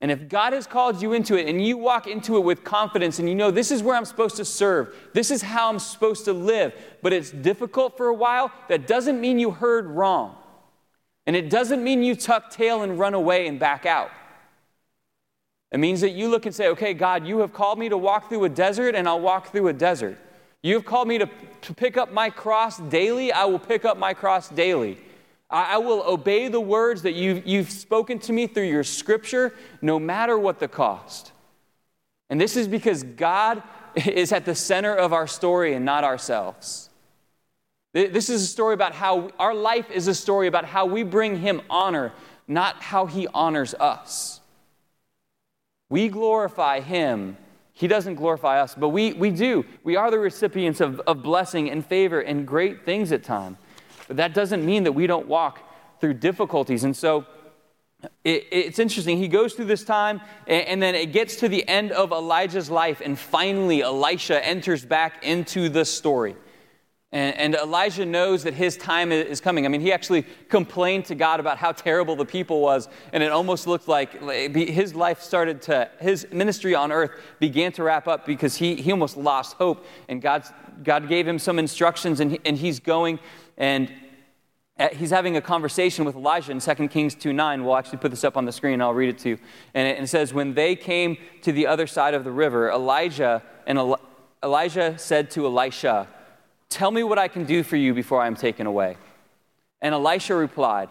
And 0.00 0.10
if 0.10 0.28
God 0.28 0.54
has 0.54 0.66
called 0.66 1.02
you 1.02 1.12
into 1.12 1.36
it 1.36 1.46
and 1.46 1.62
you 1.64 1.76
walk 1.76 2.06
into 2.06 2.38
it 2.38 2.40
with 2.40 2.64
confidence 2.64 3.18
and 3.18 3.28
you 3.28 3.34
know 3.34 3.50
this 3.50 3.70
is 3.70 3.82
where 3.82 3.96
I'm 3.96 4.06
supposed 4.06 4.36
to 4.36 4.46
serve, 4.46 4.94
this 5.12 5.30
is 5.30 5.42
how 5.42 5.68
I'm 5.68 5.78
supposed 5.78 6.24
to 6.24 6.32
live, 6.32 6.72
but 7.02 7.12
it's 7.12 7.30
difficult 7.30 7.98
for 7.98 8.06
a 8.06 8.14
while, 8.14 8.50
that 8.68 8.86
doesn't 8.86 9.20
mean 9.20 9.38
you 9.38 9.50
heard 9.50 9.86
wrong. 9.86 10.36
And 11.26 11.36
it 11.36 11.50
doesn't 11.50 11.84
mean 11.84 12.02
you 12.02 12.16
tuck 12.16 12.48
tail 12.48 12.82
and 12.82 12.98
run 12.98 13.12
away 13.12 13.46
and 13.46 13.60
back 13.60 13.84
out. 13.84 14.10
It 15.72 15.78
means 15.78 16.00
that 16.00 16.10
you 16.10 16.28
look 16.28 16.46
and 16.46 16.54
say, 16.54 16.68
okay, 16.68 16.94
God, 16.94 17.26
you 17.26 17.38
have 17.38 17.52
called 17.52 17.78
me 17.78 17.88
to 17.88 17.96
walk 17.96 18.28
through 18.28 18.44
a 18.44 18.48
desert, 18.48 18.94
and 18.94 19.08
I'll 19.08 19.20
walk 19.20 19.52
through 19.52 19.68
a 19.68 19.72
desert. 19.72 20.18
You 20.62 20.74
have 20.74 20.84
called 20.84 21.08
me 21.08 21.18
to, 21.18 21.28
to 21.62 21.74
pick 21.74 21.96
up 21.96 22.12
my 22.12 22.28
cross 22.28 22.78
daily, 22.78 23.32
I 23.32 23.44
will 23.44 23.58
pick 23.58 23.84
up 23.84 23.96
my 23.96 24.12
cross 24.12 24.48
daily. 24.48 24.98
I, 25.48 25.74
I 25.74 25.78
will 25.78 26.02
obey 26.02 26.48
the 26.48 26.60
words 26.60 27.02
that 27.02 27.12
you've, 27.12 27.46
you've 27.46 27.70
spoken 27.70 28.18
to 28.20 28.32
me 28.32 28.46
through 28.46 28.68
your 28.68 28.84
scripture, 28.84 29.54
no 29.80 29.98
matter 29.98 30.38
what 30.38 30.58
the 30.58 30.68
cost. 30.68 31.32
And 32.28 32.40
this 32.40 32.56
is 32.56 32.68
because 32.68 33.02
God 33.02 33.62
is 33.94 34.32
at 34.32 34.44
the 34.44 34.54
center 34.54 34.94
of 34.94 35.12
our 35.12 35.26
story 35.26 35.74
and 35.74 35.84
not 35.84 36.04
ourselves. 36.04 36.88
This 37.92 38.30
is 38.30 38.42
a 38.42 38.46
story 38.46 38.74
about 38.74 38.94
how 38.94 39.30
our 39.38 39.52
life 39.52 39.90
is 39.90 40.06
a 40.06 40.14
story 40.14 40.46
about 40.46 40.64
how 40.64 40.86
we 40.86 41.02
bring 41.02 41.40
Him 41.40 41.60
honor, 41.68 42.12
not 42.46 42.80
how 42.82 43.06
He 43.06 43.26
honors 43.34 43.74
us. 43.74 44.39
We 45.90 46.08
glorify 46.08 46.80
him. 46.80 47.36
He 47.74 47.86
doesn't 47.88 48.14
glorify 48.14 48.60
us, 48.60 48.74
but 48.74 48.88
we, 48.90 49.12
we 49.12 49.30
do. 49.30 49.64
We 49.84 49.96
are 49.96 50.10
the 50.10 50.18
recipients 50.18 50.80
of, 50.80 51.00
of 51.00 51.22
blessing 51.22 51.68
and 51.70 51.84
favor 51.84 52.20
and 52.20 52.46
great 52.46 52.84
things 52.86 53.12
at 53.12 53.24
times. 53.24 53.58
But 54.06 54.16
that 54.16 54.32
doesn't 54.32 54.64
mean 54.64 54.84
that 54.84 54.92
we 54.92 55.06
don't 55.06 55.26
walk 55.26 55.60
through 56.00 56.14
difficulties. 56.14 56.84
And 56.84 56.96
so 56.96 57.26
it, 58.24 58.46
it's 58.50 58.78
interesting. 58.78 59.18
He 59.18 59.28
goes 59.28 59.54
through 59.54 59.66
this 59.66 59.84
time, 59.84 60.20
and, 60.46 60.66
and 60.66 60.82
then 60.82 60.94
it 60.94 61.12
gets 61.12 61.36
to 61.36 61.48
the 61.48 61.66
end 61.68 61.92
of 61.92 62.12
Elijah's 62.12 62.70
life, 62.70 63.02
and 63.04 63.18
finally 63.18 63.82
Elisha 63.82 64.44
enters 64.46 64.84
back 64.84 65.24
into 65.24 65.68
the 65.68 65.84
story. 65.84 66.36
And, 67.12 67.36
and, 67.36 67.54
Elijah 67.56 68.06
knows 68.06 68.44
that 68.44 68.54
his 68.54 68.76
time 68.76 69.10
is 69.10 69.40
coming. 69.40 69.64
I 69.66 69.68
mean, 69.68 69.80
he 69.80 69.92
actually 69.92 70.24
complained 70.48 71.06
to 71.06 71.16
God 71.16 71.40
about 71.40 71.58
how 71.58 71.72
terrible 71.72 72.14
the 72.14 72.24
people 72.24 72.60
was, 72.60 72.88
and 73.12 73.20
it 73.20 73.32
almost 73.32 73.66
looked 73.66 73.88
like 73.88 74.22
his 74.54 74.94
life 74.94 75.20
started 75.20 75.60
to, 75.62 75.90
his 75.98 76.28
ministry 76.30 76.72
on 76.76 76.92
earth 76.92 77.10
began 77.40 77.72
to 77.72 77.82
wrap 77.82 78.06
up 78.06 78.24
because 78.24 78.54
he, 78.54 78.76
he 78.76 78.92
almost 78.92 79.16
lost 79.16 79.56
hope. 79.56 79.84
And 80.08 80.22
God's, 80.22 80.52
God 80.84 81.08
gave 81.08 81.26
him 81.26 81.40
some 81.40 81.58
instructions, 81.58 82.20
and, 82.20 82.30
he, 82.32 82.40
and 82.44 82.56
he's 82.56 82.78
going, 82.78 83.18
and, 83.58 83.90
uh, 84.78 84.88
he's 84.92 85.10
having 85.10 85.36
a 85.36 85.42
conversation 85.42 86.04
with 86.04 86.14
Elijah 86.14 86.52
in 86.52 86.60
2 86.60 86.88
Kings 86.88 87.16
2 87.16 87.32
9. 87.32 87.64
We'll 87.64 87.76
actually 87.76 87.98
put 87.98 88.12
this 88.12 88.22
up 88.22 88.36
on 88.36 88.44
the 88.44 88.52
screen, 88.52 88.74
and 88.74 88.82
I'll 88.84 88.94
read 88.94 89.08
it 89.08 89.18
to 89.18 89.30
you. 89.30 89.38
And 89.74 89.88
it, 89.88 89.96
and 89.96 90.04
it 90.04 90.08
says, 90.08 90.32
When 90.32 90.54
they 90.54 90.76
came 90.76 91.18
to 91.42 91.50
the 91.50 91.66
other 91.66 91.88
side 91.88 92.14
of 92.14 92.22
the 92.22 92.30
river, 92.30 92.70
Elijah 92.70 93.42
and 93.66 93.96
Elijah 94.42 94.96
said 94.96 95.30
to 95.32 95.44
Elisha, 95.44 96.06
Tell 96.70 96.90
me 96.90 97.02
what 97.02 97.18
I 97.18 97.28
can 97.28 97.44
do 97.44 97.62
for 97.62 97.76
you 97.76 97.92
before 97.92 98.22
I 98.22 98.26
am 98.28 98.36
taken 98.36 98.66
away. 98.66 98.96
And 99.82 99.94
Elisha 99.94 100.34
replied, 100.34 100.88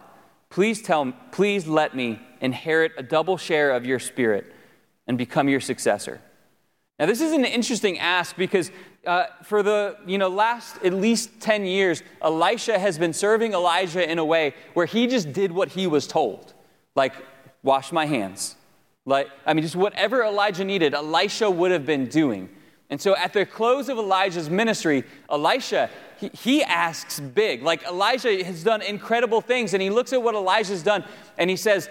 Please 0.49 0.81
tell 0.81 1.13
please 1.31 1.67
let 1.67 1.95
me 1.95 2.19
inherit 2.41 2.91
a 2.97 3.03
double 3.03 3.37
share 3.37 3.71
of 3.71 3.85
your 3.85 3.99
spirit 3.99 4.53
and 5.07 5.17
become 5.17 5.47
your 5.47 5.59
successor. 5.59 6.21
Now, 6.97 7.05
this 7.05 7.21
is 7.21 7.31
an 7.31 7.45
interesting 7.45 7.97
ask 7.99 8.35
because 8.35 8.71
uh, 9.05 9.25
for 9.43 9.63
the 9.63 9.97
you 10.05 10.17
know, 10.17 10.27
last 10.27 10.77
at 10.83 10.93
least 10.93 11.39
10 11.39 11.65
years, 11.65 12.03
Elisha 12.21 12.77
has 12.77 12.97
been 12.97 13.13
serving 13.13 13.53
Elijah 13.53 14.09
in 14.09 14.19
a 14.19 14.25
way 14.25 14.53
where 14.73 14.85
he 14.85 15.07
just 15.07 15.31
did 15.31 15.51
what 15.51 15.69
he 15.69 15.87
was 15.87 16.07
told. 16.07 16.53
Like, 16.95 17.13
wash 17.63 17.91
my 17.91 18.05
hands. 18.05 18.55
Like, 19.05 19.29
I 19.45 19.53
mean, 19.53 19.63
just 19.63 19.75
whatever 19.75 20.23
Elijah 20.23 20.65
needed, 20.65 20.93
Elisha 20.93 21.49
would 21.49 21.71
have 21.71 21.85
been 21.85 22.07
doing. 22.07 22.49
And 22.89 22.99
so 22.99 23.15
at 23.15 23.33
the 23.33 23.45
close 23.45 23.87
of 23.87 23.97
Elijah's 23.97 24.49
ministry, 24.49 25.03
Elisha, 25.29 25.89
he, 26.19 26.29
he, 26.29 26.63
asks 26.63 27.19
big. 27.19 27.61
Like 27.61 27.83
Elijah 27.83 28.43
has 28.43 28.63
done 28.63 28.81
incredible 28.81 29.41
things, 29.41 29.73
and 29.73 29.81
he 29.81 29.89
looks 29.89 30.11
at 30.11 30.21
what 30.21 30.35
Elijah's 30.35 30.81
done 30.81 31.03
and 31.37 31.49
he 31.49 31.55
says, 31.55 31.89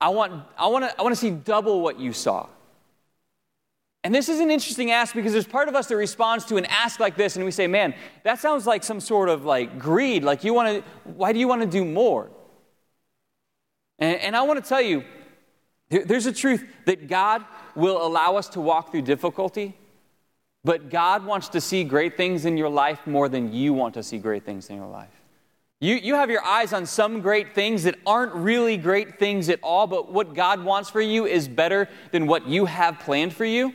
I 0.00 0.08
want, 0.08 0.42
I 0.58 0.66
want 0.66 0.84
to 0.84 0.98
I 0.98 1.02
want 1.02 1.14
to 1.14 1.20
see 1.20 1.30
double 1.30 1.80
what 1.80 1.98
you 2.00 2.12
saw. 2.12 2.48
And 4.04 4.12
this 4.12 4.28
is 4.28 4.40
an 4.40 4.50
interesting 4.50 4.90
ask 4.90 5.14
because 5.14 5.32
there's 5.32 5.46
part 5.46 5.68
of 5.68 5.76
us 5.76 5.86
that 5.86 5.96
responds 5.96 6.44
to 6.46 6.56
an 6.56 6.64
ask 6.64 6.98
like 6.98 7.16
this 7.16 7.36
and 7.36 7.44
we 7.44 7.52
say, 7.52 7.68
man, 7.68 7.94
that 8.24 8.40
sounds 8.40 8.66
like 8.66 8.82
some 8.82 8.98
sort 8.98 9.28
of 9.28 9.44
like 9.44 9.78
greed. 9.78 10.24
Like 10.24 10.42
you 10.42 10.54
want 10.54 10.84
to, 10.84 10.90
why 11.04 11.32
do 11.32 11.38
you 11.38 11.46
want 11.46 11.62
to 11.62 11.68
do 11.68 11.84
more? 11.84 12.28
And, 14.00 14.18
and 14.20 14.36
I 14.36 14.42
want 14.42 14.62
to 14.62 14.68
tell 14.68 14.80
you, 14.80 15.04
there's 15.88 16.26
a 16.26 16.32
truth 16.32 16.64
that 16.86 17.06
God 17.06 17.44
will 17.76 18.04
allow 18.04 18.36
us 18.36 18.48
to 18.50 18.60
walk 18.60 18.90
through 18.90 19.02
difficulty, 19.02 19.76
but 20.64 20.90
God 20.90 21.24
wants 21.24 21.48
to 21.50 21.60
see 21.60 21.84
great 21.84 22.16
things 22.16 22.44
in 22.44 22.56
your 22.56 22.68
life 22.68 23.06
more 23.06 23.28
than 23.28 23.52
you 23.52 23.72
want 23.72 23.94
to 23.94 24.02
see 24.02 24.18
great 24.18 24.44
things 24.44 24.70
in 24.70 24.76
your 24.76 24.86
life. 24.86 25.10
You, 25.80 25.96
you 25.96 26.14
have 26.14 26.30
your 26.30 26.44
eyes 26.44 26.72
on 26.72 26.86
some 26.86 27.20
great 27.20 27.54
things 27.54 27.82
that 27.82 27.96
aren't 28.06 28.32
really 28.34 28.76
great 28.76 29.18
things 29.18 29.48
at 29.48 29.58
all, 29.62 29.88
but 29.88 30.12
what 30.12 30.34
God 30.34 30.62
wants 30.64 30.88
for 30.88 31.00
you 31.00 31.26
is 31.26 31.48
better 31.48 31.88
than 32.12 32.28
what 32.28 32.46
you 32.46 32.66
have 32.66 33.00
planned 33.00 33.34
for 33.34 33.44
you 33.44 33.74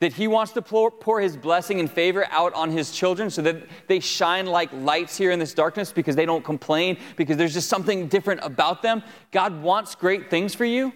that 0.00 0.12
he 0.12 0.28
wants 0.28 0.52
to 0.52 0.62
pour, 0.62 0.90
pour, 0.90 1.20
his 1.20 1.36
blessing 1.36 1.80
and 1.80 1.90
favor 1.90 2.26
out 2.30 2.52
on 2.54 2.70
his 2.70 2.90
children 2.90 3.30
so 3.30 3.40
that 3.42 3.56
they 3.86 4.00
shine 4.00 4.46
like 4.46 4.70
lights 4.72 5.16
here 5.16 5.30
in 5.30 5.38
this 5.38 5.54
darkness 5.54 5.92
because 5.92 6.14
they 6.14 6.26
don't 6.26 6.44
complain, 6.44 6.98
because 7.16 7.36
there's 7.36 7.54
just 7.54 7.68
something 7.68 8.06
different 8.08 8.40
about 8.42 8.82
them. 8.82 9.02
God 9.32 9.62
wants 9.62 9.94
great 9.94 10.28
things 10.28 10.54
for 10.54 10.64
you. 10.64 10.92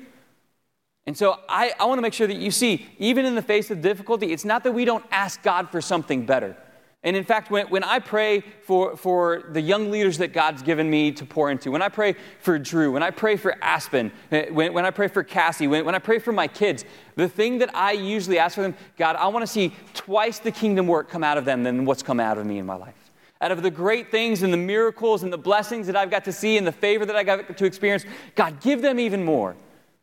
And 1.06 1.16
so 1.16 1.40
I, 1.48 1.72
I 1.80 1.86
want 1.86 1.98
to 1.98 2.02
make 2.02 2.12
sure 2.12 2.26
that 2.26 2.36
you 2.36 2.50
see, 2.50 2.86
even 2.98 3.24
in 3.24 3.34
the 3.34 3.42
face 3.42 3.70
of 3.70 3.80
difficulty, 3.80 4.32
it's 4.32 4.44
not 4.44 4.64
that 4.64 4.72
we 4.72 4.84
don't 4.84 5.04
ask 5.10 5.42
God 5.42 5.70
for 5.70 5.80
something 5.80 6.26
better. 6.26 6.56
And 7.02 7.16
in 7.16 7.24
fact, 7.24 7.50
when, 7.50 7.66
when 7.68 7.82
I 7.82 7.98
pray 7.98 8.42
for, 8.62 8.94
for 8.94 9.44
the 9.52 9.60
young 9.60 9.90
leaders 9.90 10.18
that 10.18 10.34
God's 10.34 10.60
given 10.60 10.90
me 10.90 11.12
to 11.12 11.24
pour 11.24 11.50
into, 11.50 11.70
when 11.70 11.80
I 11.80 11.88
pray 11.88 12.14
for 12.40 12.58
Drew, 12.58 12.92
when 12.92 13.02
I 13.02 13.10
pray 13.10 13.36
for 13.36 13.56
Aspen, 13.64 14.12
eh, 14.30 14.50
when, 14.50 14.74
when 14.74 14.84
I 14.84 14.90
pray 14.90 15.08
for 15.08 15.24
Cassie, 15.24 15.66
when, 15.66 15.86
when 15.86 15.94
I 15.94 15.98
pray 15.98 16.18
for 16.18 16.30
my 16.30 16.46
kids, 16.46 16.84
the 17.16 17.26
thing 17.26 17.58
that 17.58 17.74
I 17.74 17.92
usually 17.92 18.38
ask 18.38 18.54
for 18.54 18.60
them, 18.60 18.74
God, 18.98 19.16
I 19.16 19.28
want 19.28 19.42
to 19.44 19.46
see 19.46 19.74
twice 19.94 20.40
the 20.40 20.52
kingdom 20.52 20.86
work 20.86 21.08
come 21.08 21.24
out 21.24 21.38
of 21.38 21.46
them 21.46 21.62
than 21.62 21.86
what's 21.86 22.02
come 22.02 22.20
out 22.20 22.36
of 22.36 22.44
me 22.44 22.58
in 22.58 22.66
my 22.66 22.76
life. 22.76 22.94
Out 23.40 23.50
of 23.50 23.62
the 23.62 23.70
great 23.70 24.10
things 24.10 24.42
and 24.42 24.52
the 24.52 24.58
miracles 24.58 25.22
and 25.22 25.32
the 25.32 25.38
blessings 25.38 25.86
that 25.86 25.96
I've 25.96 26.10
got 26.10 26.26
to 26.26 26.32
see 26.32 26.58
and 26.58 26.66
the 26.66 26.72
favor 26.72 27.06
that 27.06 27.16
I 27.16 27.22
got 27.22 27.56
to 27.56 27.64
experience, 27.64 28.04
God, 28.34 28.60
give 28.60 28.82
them 28.82 29.00
even 29.00 29.24
more. 29.24 29.56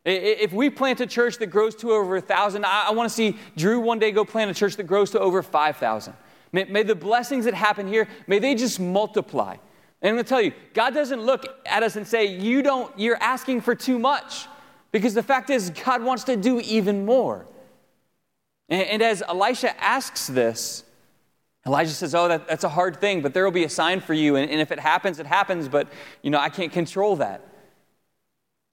If 0.04 0.52
we 0.52 0.70
plant 0.70 1.00
a 1.00 1.06
church 1.06 1.38
that 1.38 1.48
grows 1.48 1.74
to 1.76 1.90
over 1.90 2.16
a 2.16 2.20
thousand, 2.20 2.64
I, 2.64 2.86
I 2.88 2.90
want 2.92 3.08
to 3.08 3.14
see 3.14 3.36
Drew 3.56 3.80
one 3.80 3.98
day 3.98 4.10
go 4.10 4.24
plant 4.24 4.50
a 4.50 4.54
church 4.54 4.76
that 4.76 4.84
grows 4.84 5.10
to 5.10 5.20
over 5.20 5.42
5,000. 5.42 6.14
May, 6.52 6.64
may 6.64 6.82
the 6.82 6.94
blessings 6.94 7.44
that 7.44 7.54
happen 7.54 7.86
here, 7.86 8.08
may 8.26 8.38
they 8.38 8.54
just 8.54 8.80
multiply. 8.80 9.56
And 10.00 10.10
I'm 10.10 10.14
going 10.14 10.24
to 10.24 10.28
tell 10.28 10.40
you, 10.40 10.52
God 10.74 10.94
doesn't 10.94 11.20
look 11.20 11.44
at 11.66 11.82
us 11.82 11.96
and 11.96 12.06
say, 12.06 12.26
you 12.26 12.62
don't, 12.62 12.96
you're 12.98 13.20
asking 13.20 13.62
for 13.62 13.74
too 13.74 13.98
much. 13.98 14.46
Because 14.92 15.14
the 15.14 15.22
fact 15.22 15.50
is, 15.50 15.70
God 15.70 16.02
wants 16.02 16.24
to 16.24 16.36
do 16.36 16.60
even 16.60 17.04
more. 17.04 17.46
And, 18.68 18.82
and 18.82 19.02
as 19.02 19.22
Elisha 19.22 19.78
asks 19.82 20.26
this, 20.26 20.84
Elijah 21.66 21.90
says, 21.90 22.14
Oh, 22.14 22.28
that, 22.28 22.48
that's 22.48 22.64
a 22.64 22.68
hard 22.68 23.00
thing, 23.00 23.20
but 23.20 23.34
there 23.34 23.44
will 23.44 23.50
be 23.50 23.64
a 23.64 23.68
sign 23.68 24.00
for 24.00 24.14
you. 24.14 24.36
And, 24.36 24.50
and, 24.50 24.60
if 24.60 24.72
it 24.72 24.78
happens, 24.78 25.18
it 25.18 25.26
happens, 25.26 25.68
but 25.68 25.88
you 26.22 26.30
know, 26.30 26.38
I 26.38 26.48
can't 26.48 26.72
control 26.72 27.16
that. 27.16 27.42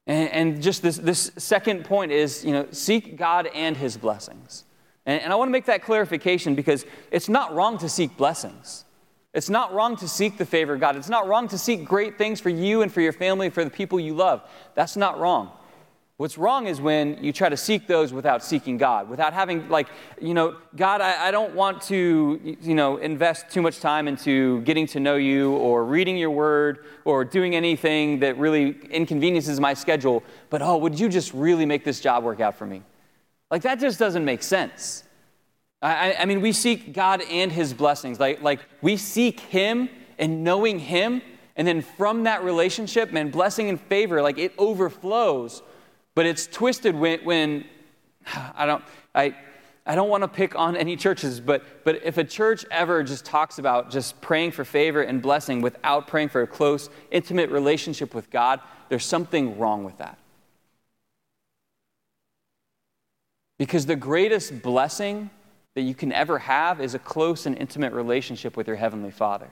And, 0.08 0.30
and 0.30 0.62
just 0.62 0.82
this, 0.82 0.98
this 0.98 1.32
second 1.38 1.86
point 1.86 2.12
is, 2.12 2.46
you 2.46 2.52
know, 2.52 2.68
seek 2.72 3.18
God 3.18 3.48
and 3.48 3.76
his 3.76 3.98
blessings. 3.98 4.64
And, 5.06 5.22
and 5.22 5.34
I 5.34 5.36
want 5.36 5.50
to 5.50 5.52
make 5.52 5.66
that 5.66 5.84
clarification 5.84 6.56
because 6.56 6.86
it's 7.12 7.30
not 7.30 7.54
wrong 7.54 7.78
to 7.80 7.90
seek 7.90 8.16
blessings. 8.18 8.86
It's 9.34 9.50
not 9.50 9.74
wrong 9.74 9.98
to 9.98 10.08
seek 10.08 10.38
the 10.38 10.46
favor 10.46 10.76
of 10.76 10.80
God. 10.80 10.96
It's 10.96 11.10
not 11.10 11.28
wrong 11.28 11.48
to 11.50 11.58
seek 11.58 11.84
great 11.84 12.18
things 12.18 12.40
for 12.40 12.50
you 12.50 12.84
and 12.84 12.92
for 12.92 13.02
your 13.02 13.12
family 13.12 13.50
for 13.50 13.66
the 13.66 13.70
people 13.70 14.00
you 14.00 14.14
love. 14.14 14.42
That's 14.76 14.96
not 14.96 15.20
wrong. 15.20 15.52
What's 16.18 16.38
wrong 16.38 16.68
is 16.68 16.80
when 16.80 17.22
you 17.22 17.34
try 17.34 17.50
to 17.50 17.58
seek 17.58 17.88
those 17.88 18.14
without 18.14 18.42
seeking 18.42 18.78
God, 18.78 19.10
without 19.10 19.34
having, 19.34 19.68
like, 19.68 19.90
you 20.22 20.34
know, 20.34 20.56
God, 20.74 21.02
I, 21.02 21.28
I, 21.28 21.32
don't 21.32 21.54
want 21.54 21.82
to, 21.84 22.58
you 22.62 22.74
know, 22.74 22.96
invest 22.96 23.50
too 23.50 23.62
much 23.62 23.82
time 23.82 24.08
into 24.08 24.62
getting 24.62 24.88
to 24.88 25.02
know 25.02 25.18
you 25.18 25.52
or 25.56 25.84
reading 25.84 26.18
your 26.18 26.32
word 26.32 26.86
or 27.04 27.26
doing 27.26 27.54
anything 27.54 28.20
that 28.22 28.38
really 28.38 28.78
inconveniences 28.92 29.60
my 29.60 29.74
schedule, 29.74 30.24
but 30.50 30.62
oh, 30.62 30.78
would 30.78 30.98
you 30.98 31.10
just 31.10 31.34
really 31.34 31.66
make 31.66 31.84
this 31.84 32.00
job 32.00 32.24
work 32.24 32.40
out 32.40 32.56
for 32.56 32.66
me? 32.66 32.82
Like, 33.52 33.64
that 33.64 33.82
just 33.82 34.00
doesn't 34.00 34.24
make 34.24 34.42
sense. 34.42 35.04
I, 35.82 36.16
I 36.18 36.26
mean, 36.26 36.40
we 36.40 36.54
seek 36.54 36.94
God 36.94 37.24
and 37.30 37.52
His 37.52 37.74
blessings. 37.74 38.22
Like, 38.22 38.42
like, 38.42 38.62
we 38.82 38.96
seek 38.96 39.42
Him 39.42 39.90
and 40.18 40.46
knowing 40.46 40.80
Him, 40.80 41.22
and 41.58 41.68
then 41.68 41.82
from 41.82 42.24
that 42.24 42.42
relationship, 42.42 43.12
man, 43.12 43.32
blessing 43.32 43.68
and 43.68 43.82
favor, 43.82 44.22
like, 44.22 44.38
it 44.38 44.54
overflows. 44.58 45.62
But 46.16 46.26
it's 46.26 46.48
twisted 46.48 46.96
when, 46.96 47.20
when 47.24 47.66
I 48.56 48.66
don't, 48.66 48.84
I, 49.14 49.36
I 49.86 49.94
don't 49.94 50.10
want 50.10 50.24
to 50.24 50.28
pick 50.28 50.56
on 50.56 50.76
any 50.76 50.96
churches, 50.96 51.40
but, 51.40 51.84
but 51.84 52.04
if 52.04 52.18
a 52.18 52.24
church 52.24 52.66
ever 52.72 53.04
just 53.04 53.24
talks 53.24 53.60
about 53.60 53.92
just 53.92 54.20
praying 54.20 54.52
for 54.52 54.66
favor 54.66 55.04
and 55.04 55.22
blessing 55.22 55.62
without 55.62 56.08
praying 56.08 56.30
for 56.30 56.42
a 56.42 56.48
close, 56.48 56.90
intimate 57.12 57.52
relationship 57.52 58.16
with 58.16 58.32
God, 58.32 58.62
there's 58.90 59.06
something 59.06 59.60
wrong 59.60 59.84
with 59.84 60.00
that. 60.00 60.18
Because 63.60 63.86
the 63.86 63.96
greatest 63.96 64.62
blessing 64.64 65.30
that 65.76 65.82
you 65.82 65.94
can 65.94 66.12
ever 66.12 66.40
have 66.40 66.82
is 66.82 66.96
a 66.96 67.00
close 67.00 67.46
and 67.46 67.58
intimate 67.58 67.94
relationship 67.94 68.58
with 68.58 68.68
your 68.68 68.76
Heavenly 68.76 69.12
Father. 69.12 69.50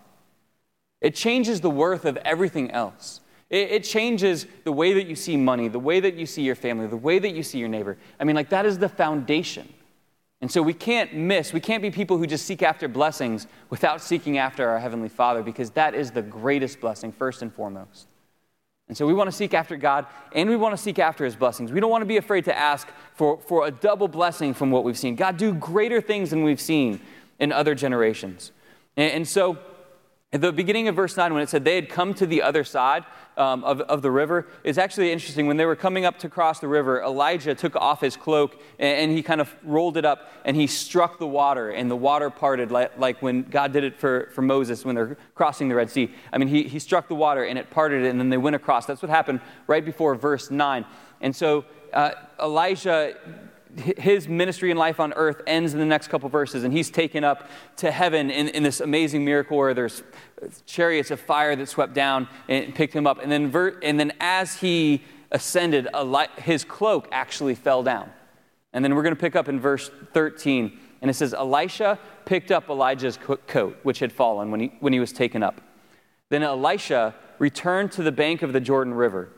It 1.00 1.16
changes 1.16 1.62
the 1.62 1.70
worth 1.70 2.06
of 2.06 2.18
everything 2.18 2.72
else. 2.72 3.20
It, 3.54 3.70
it, 3.70 3.84
changes 3.84 4.48
the 4.64 4.72
way 4.72 4.94
that 4.94 5.06
you 5.06 5.16
see 5.16 5.38
money, 5.38 5.68
the 5.68 5.78
way 5.78 6.00
that 6.00 6.16
you 6.16 6.26
see 6.26 6.42
your 6.42 6.56
family, 6.56 6.88
the 6.88 6.98
way 6.98 7.20
that 7.20 7.36
you 7.36 7.44
see 7.44 7.60
your 7.60 7.70
neighbor. 7.70 8.00
I 8.20 8.24
mean, 8.24 8.36
like, 8.36 8.50
that 8.50 8.66
is 8.66 8.80
the 8.80 8.90
foundation. 8.90 9.72
And 10.42 10.52
so 10.52 10.64
we 10.64 10.74
can't 10.74 11.14
miss, 11.14 11.54
we 11.54 11.60
can't 11.60 11.84
be 11.84 11.92
people 11.92 12.18
who 12.18 12.26
just 12.26 12.48
seek 12.48 12.64
after 12.64 12.88
blessings 12.88 13.46
without 13.70 14.02
seeking 14.02 14.40
after 14.40 14.68
our 14.68 14.80
Heavenly 14.80 15.08
Father 15.08 15.44
because 15.44 15.70
that 15.72 15.94
is 15.94 16.10
the 16.10 16.24
greatest 16.24 16.82
blessing, 16.82 17.12
first 17.12 17.44
and 17.44 17.54
foremost. 17.54 18.08
And 18.88 18.98
so 18.98 19.06
we 19.06 19.14
want 19.14 19.30
to 19.30 19.32
seek 19.32 19.54
after 19.54 19.78
God 19.78 20.08
and 20.34 20.50
we 20.50 20.56
want 20.56 20.76
to 20.76 20.82
seek 20.82 20.98
after 20.98 21.24
His 21.24 21.36
blessings. 21.36 21.72
We 21.72 21.80
don't 21.80 21.92
want 21.92 22.02
to 22.02 22.08
be 22.08 22.18
afraid 22.18 22.46
to 22.46 22.58
ask 22.58 22.88
for, 23.14 23.38
for 23.38 23.68
a 23.68 23.72
double 23.72 24.08
blessing 24.08 24.56
from 24.56 24.72
what 24.72 24.84
we've 24.84 24.98
seen. 24.98 25.16
God, 25.16 25.38
do 25.38 25.54
greater 25.54 26.02
things 26.02 26.32
than 26.32 26.44
we've 26.44 26.60
seen 26.60 27.00
in 27.38 27.52
other 27.52 27.76
generations. 27.76 28.52
And, 28.98 29.12
and 29.12 29.28
so 29.28 29.60
at 30.34 30.42
the 30.42 30.52
beginning 30.52 30.88
of 30.88 30.96
verse 30.96 31.16
9, 31.16 31.32
when 31.32 31.44
it 31.44 31.50
said 31.50 31.64
they 31.64 31.76
had 31.76 31.90
come 31.90 32.16
to 32.16 32.26
the 32.26 32.42
other 32.42 32.64
side 32.64 33.06
um, 33.38 33.64
of, 33.64 33.82
of 33.82 34.02
the 34.02 34.10
river, 34.10 34.48
it's 34.64 34.80
actually 34.80 35.12
interesting. 35.12 35.46
When 35.46 35.58
they 35.58 35.66
were 35.66 35.76
coming 35.76 36.06
up 36.06 36.18
to 36.20 36.30
cross 36.30 36.60
the 36.60 36.68
river, 36.68 37.04
Elijah 37.04 37.54
took 37.54 37.76
off 37.76 38.02
his 38.02 38.18
cloak 38.18 38.60
and, 38.80 38.98
and 38.98 39.12
he 39.12 39.22
kind 39.22 39.40
of 39.40 39.56
rolled 39.64 39.96
it 39.96 40.06
up 40.06 40.32
and 40.44 40.58
he 40.58 40.66
struck 40.66 41.20
the 41.20 41.28
water, 41.28 41.70
and 41.70 41.90
the 41.90 41.96
water 41.96 42.32
parted 42.32 42.72
like, 42.72 42.98
like, 42.98 43.22
when 43.22 43.44
God 43.44 43.74
did 43.74 43.84
it 43.84 43.96
for, 44.00 44.32
for 44.34 44.42
Moses 44.42 44.84
when 44.84 44.96
they're 44.96 45.18
crossing 45.36 45.70
the 45.70 45.76
Red 45.76 45.92
Sea. 45.92 46.12
I 46.32 46.40
mean, 46.40 46.48
he, 46.48 46.64
he 46.64 46.80
struck 46.80 47.08
the 47.08 47.16
water 47.16 47.44
and 47.44 47.60
it 47.60 47.70
parted, 47.70 48.04
and 48.04 48.20
then 48.20 48.30
they 48.30 48.38
went 48.38 48.56
across. 48.56 48.88
That's 48.88 49.04
what 49.04 49.12
happened 49.12 49.40
right 49.68 49.86
before 49.86 50.16
verse 50.16 50.50
9. 50.50 50.84
And 51.22 51.36
so 51.36 51.64
uh, 51.94 52.12
Elijah 52.42 53.16
his 53.78 54.28
ministry 54.28 54.70
and 54.70 54.80
life 54.80 55.00
on 55.00 55.14
earth 55.14 55.42
ends 55.48 55.74
in 55.74 55.80
the 55.80 55.86
next 55.86 56.08
couple 56.10 56.30
verses, 56.30 56.64
and 56.64 56.74
he's 56.74 56.90
taken 56.92 57.24
up 57.24 57.50
to 57.78 57.92
heaven 57.92 58.30
in, 58.30 58.50
in 58.50 58.64
this 58.64 58.80
amazing 58.80 59.26
miracle 59.26 59.58
where 59.58 59.74
there's 59.74 60.04
chariots 60.66 61.12
of 61.12 61.20
fire 61.20 61.56
that 61.56 61.68
swept 61.68 61.94
down 61.94 62.28
and 62.48 62.76
picked 62.76 62.94
him 62.94 63.08
up. 63.08 63.22
And 63.22 63.32
then, 63.32 63.50
ver- 63.50 63.80
and 63.82 64.00
then 64.00 64.14
as 64.20 64.58
he 64.60 65.04
ascended, 65.32 65.88
his 66.38 66.64
cloak 66.64 67.08
actually 67.12 67.56
fell 67.56 67.84
down. 67.84 68.12
And 68.74 68.84
then 68.84 68.96
we're 68.96 69.04
going 69.04 69.16
to 69.16 69.22
pick 69.22 69.36
up 69.36 69.48
in 69.48 69.60
verse 69.60 69.90
13, 70.14 70.80
and 71.02 71.10
it 71.10 71.14
says, 71.16 71.34
Elisha 71.34 72.00
picked 72.26 72.52
up 72.52 72.70
Elijah's 72.70 73.18
coat, 73.48 73.78
which 73.84 74.00
had 74.00 74.12
fallen 74.12 74.52
when 74.52 74.60
he, 74.60 74.72
when 74.80 74.94
he 74.94 75.00
was 75.00 75.12
taken 75.12 75.44
up. 75.44 75.62
Then 76.30 76.44
Elisha 76.44 77.14
returned 77.40 77.92
to 77.94 78.04
the 78.04 78.12
bank 78.12 78.42
of 78.42 78.54
the 78.54 78.62
Jordan 78.62 78.94
River. 78.94 79.30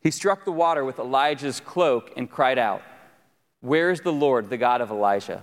He 0.00 0.10
struck 0.10 0.44
the 0.44 0.52
water 0.52 0.84
with 0.84 0.98
Elijah's 0.98 1.60
cloak 1.60 2.12
and 2.16 2.30
cried 2.30 2.58
out, 2.58 2.82
Where 3.62 3.90
is 3.90 4.00
the 4.00 4.12
Lord, 4.12 4.50
the 4.50 4.58
God 4.58 4.80
of 4.80 4.90
Elijah? 4.90 5.42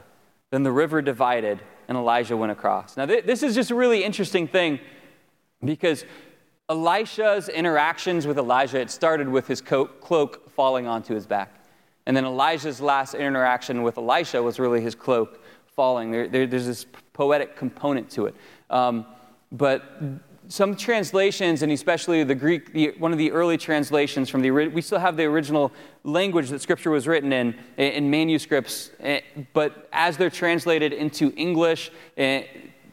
Then 0.52 0.64
the 0.64 0.72
river 0.72 1.02
divided, 1.02 1.60
and 1.88 1.98
Elijah 1.98 2.38
went 2.38 2.52
across. 2.52 2.96
Now, 2.98 3.06
th- 3.06 3.26
this 3.26 3.42
is 3.44 3.56
just 3.56 3.72
a 3.72 3.76
really 3.76 4.04
interesting 4.04 4.48
thing 4.48 4.80
because 5.64 6.06
Elisha's 6.70 7.50
interactions 7.50 8.28
with 8.28 8.38
Elijah, 8.38 8.80
it 8.80 8.92
started 8.92 9.28
with 9.28 9.48
his 9.48 9.62
co- 9.62 9.86
cloak 9.86 10.52
falling 10.52 10.86
onto 10.86 11.16
his 11.16 11.26
back. 11.26 11.64
And 12.06 12.16
then 12.16 12.26
Elijah's 12.26 12.82
last 12.82 13.14
interaction 13.14 13.84
with 13.84 13.98
Elisha 13.98 14.44
was 14.44 14.60
really 14.60 14.82
his 14.82 14.96
cloak 14.96 15.42
falling. 15.68 16.12
There, 16.12 16.28
there, 16.28 16.46
there's 16.46 16.66
this 16.66 16.86
poetic 17.14 17.56
component 17.56 18.10
to 18.12 18.26
it. 18.26 18.36
Um, 18.70 19.06
but 19.52 19.84
some 20.50 20.76
translations, 20.76 21.62
and 21.62 21.72
especially 21.72 22.24
the 22.24 22.34
Greek, 22.34 22.74
the, 22.74 22.92
one 22.98 23.12
of 23.12 23.20
the 23.20 23.32
early 23.32 23.56
translations 23.56 24.30
from 24.32 24.42
the, 24.42 24.50
we 24.50 24.82
still 24.82 24.98
have 24.98 25.16
the 25.16 25.24
original 25.26 25.72
language 26.04 26.50
that 26.50 26.60
Scripture 26.60 26.90
was 26.90 27.08
written 27.08 27.32
in, 27.32 27.56
in 27.78 28.10
manuscripts, 28.10 28.90
eh, 29.00 29.22
but 29.54 29.88
as 29.94 30.18
they're 30.18 30.32
translated 30.32 30.92
into 30.92 31.32
English, 31.38 31.92
eh, 32.18 32.46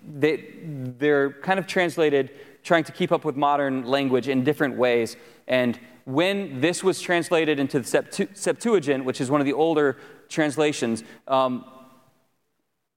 they, 0.07 0.45
they're 0.99 1.33
kind 1.33 1.59
of 1.59 1.67
translated 1.67 2.31
trying 2.63 2.85
to 2.85 2.93
keep 2.93 3.11
up 3.11 3.25
with 3.25 3.37
modern 3.37 3.87
language 3.87 4.29
in 4.29 4.45
different 4.45 4.77
ways. 4.77 5.17
And 5.49 5.81
when 6.05 6.61
this 6.61 6.85
was 6.85 7.01
translated 7.01 7.59
into 7.59 7.81
the 7.81 8.29
Septuagint, 8.35 9.05
which 9.07 9.21
is 9.21 9.31
one 9.31 9.41
of 9.41 9.47
the 9.47 9.55
older 9.55 9.97
translations, 10.29 11.05
um, 11.27 11.65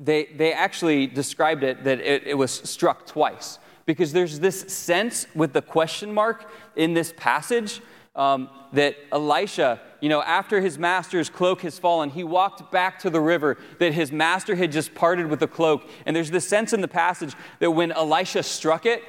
they, 0.02 0.26
they 0.26 0.52
actually 0.52 1.08
described 1.08 1.64
it 1.64 1.86
that 1.86 2.02
it, 2.02 2.28
it 2.28 2.34
was 2.34 2.52
struck 2.52 3.06
twice. 3.06 3.58
Because 3.90 4.14
there's 4.14 4.40
this 4.40 4.72
sense 4.72 5.26
with 5.34 5.52
the 5.52 5.64
question 5.64 6.14
mark 6.14 6.48
in 6.76 6.94
this 6.94 7.12
passage 7.18 7.82
um, 8.16 8.48
that 8.74 8.96
Elisha, 9.12 9.82
you 10.00 10.10
know, 10.10 10.22
after 10.22 10.62
his 10.62 10.78
master's 10.78 11.28
cloak 11.28 11.62
has 11.62 11.80
fallen, 11.80 12.12
he 12.12 12.24
walked 12.24 12.72
back 12.72 13.00
to 13.00 13.10
the 13.10 13.20
river 13.20 13.58
that 13.80 13.96
his 13.96 14.12
master 14.12 14.54
had 14.54 14.72
just 14.72 14.94
parted 14.94 15.26
with 15.26 15.40
the 15.40 15.48
cloak. 15.48 15.90
And 16.06 16.16
there's 16.16 16.30
this 16.30 16.48
sense 16.48 16.72
in 16.72 16.82
the 16.82 16.88
passage 16.88 17.34
that 17.58 17.72
when 17.72 17.92
Elisha 17.92 18.44
struck 18.44 18.86
it, 18.86 19.02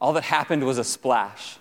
all 0.00 0.12
that 0.14 0.24
happened 0.24 0.64
was 0.64 0.78
a 0.78 0.84
splash. 0.84 1.58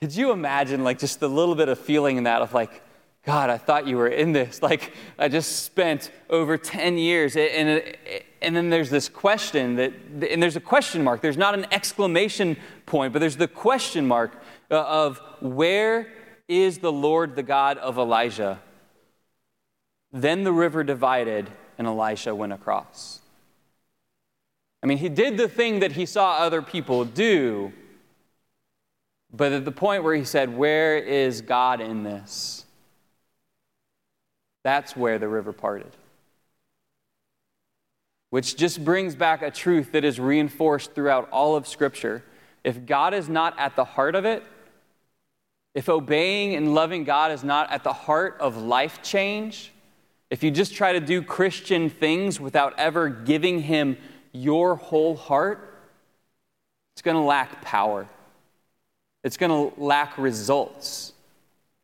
Could 0.00 0.14
you 0.14 0.32
imagine, 0.32 0.84
like, 0.84 0.98
just 0.98 1.22
a 1.22 1.28
little 1.28 1.54
bit 1.54 1.70
of 1.70 1.78
feeling 1.78 2.18
in 2.18 2.24
that 2.24 2.42
of, 2.42 2.52
like, 2.52 2.82
God, 3.24 3.48
I 3.48 3.56
thought 3.56 3.86
you 3.86 3.96
were 3.96 4.08
in 4.08 4.32
this. 4.32 4.60
Like, 4.66 4.92
I 5.18 5.28
just 5.28 5.64
spent 5.64 6.10
over 6.28 6.58
10 6.58 6.98
years. 6.98 7.36
And, 7.36 7.82
and 8.46 8.54
then 8.54 8.70
there's 8.70 8.90
this 8.90 9.08
question 9.08 9.74
that, 9.74 9.92
and 10.30 10.40
there's 10.40 10.54
a 10.54 10.60
question 10.60 11.02
mark. 11.02 11.20
There's 11.20 11.36
not 11.36 11.54
an 11.54 11.66
exclamation 11.72 12.56
point, 12.86 13.12
but 13.12 13.18
there's 13.18 13.36
the 13.36 13.48
question 13.48 14.06
mark 14.06 14.40
uh, 14.70 14.80
of 14.82 15.20
where 15.40 16.06
is 16.46 16.78
the 16.78 16.92
Lord, 16.92 17.34
the 17.34 17.42
God 17.42 17.76
of 17.78 17.98
Elijah? 17.98 18.60
Then 20.12 20.44
the 20.44 20.52
river 20.52 20.84
divided, 20.84 21.50
and 21.76 21.88
Elisha 21.88 22.36
went 22.36 22.52
across. 22.52 23.20
I 24.80 24.86
mean, 24.86 24.98
he 24.98 25.08
did 25.08 25.36
the 25.36 25.48
thing 25.48 25.80
that 25.80 25.92
he 25.92 26.06
saw 26.06 26.36
other 26.36 26.62
people 26.62 27.04
do, 27.04 27.72
but 29.32 29.50
at 29.50 29.64
the 29.64 29.72
point 29.72 30.04
where 30.04 30.14
he 30.14 30.24
said, 30.24 30.56
Where 30.56 30.96
is 30.96 31.40
God 31.40 31.80
in 31.80 32.04
this? 32.04 32.64
That's 34.62 34.96
where 34.96 35.18
the 35.18 35.26
river 35.26 35.52
parted. 35.52 35.90
Which 38.30 38.56
just 38.56 38.84
brings 38.84 39.14
back 39.14 39.42
a 39.42 39.50
truth 39.50 39.92
that 39.92 40.04
is 40.04 40.18
reinforced 40.18 40.94
throughout 40.94 41.28
all 41.30 41.56
of 41.56 41.66
Scripture. 41.66 42.24
If 42.64 42.86
God 42.86 43.14
is 43.14 43.28
not 43.28 43.58
at 43.58 43.76
the 43.76 43.84
heart 43.84 44.14
of 44.14 44.24
it, 44.24 44.42
if 45.74 45.88
obeying 45.88 46.54
and 46.54 46.74
loving 46.74 47.04
God 47.04 47.30
is 47.32 47.44
not 47.44 47.70
at 47.70 47.84
the 47.84 47.92
heart 47.92 48.36
of 48.40 48.56
life 48.56 49.02
change, 49.02 49.72
if 50.30 50.42
you 50.42 50.50
just 50.50 50.74
try 50.74 50.92
to 50.92 51.00
do 51.00 51.22
Christian 51.22 51.88
things 51.88 52.40
without 52.40 52.78
ever 52.78 53.08
giving 53.08 53.60
Him 53.60 53.96
your 54.32 54.76
whole 54.76 55.16
heart, 55.16 55.74
it's 56.94 57.02
going 57.02 57.16
to 57.16 57.22
lack 57.22 57.62
power. 57.62 58.06
It's 59.22 59.36
going 59.36 59.50
to 59.50 59.80
lack 59.80 60.18
results. 60.18 61.12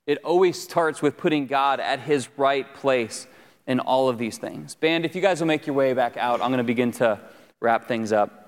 It 0.07 0.19
always 0.25 0.61
starts 0.61 1.03
with 1.03 1.17
putting 1.17 1.47
God 1.47 1.81
at 1.81 2.01
his 2.01 2.29
right 2.37 2.73
place 2.75 3.27
in 3.67 3.81
all 3.81 4.09
of 4.09 4.19
these 4.19 4.39
things. 4.39 4.75
Band, 4.75 5.05
if 5.05 5.15
you 5.15 5.21
guys 5.21 5.41
will 5.41 5.47
make 5.47 5.67
your 5.67 5.75
way 5.75 5.93
back 5.93 6.17
out, 6.17 6.41
I'm 6.41 6.49
going 6.49 6.59
to 6.59 6.65
begin 6.65 6.93
to 6.93 7.21
wrap 7.61 7.87
things 7.87 8.13
up. 8.13 8.39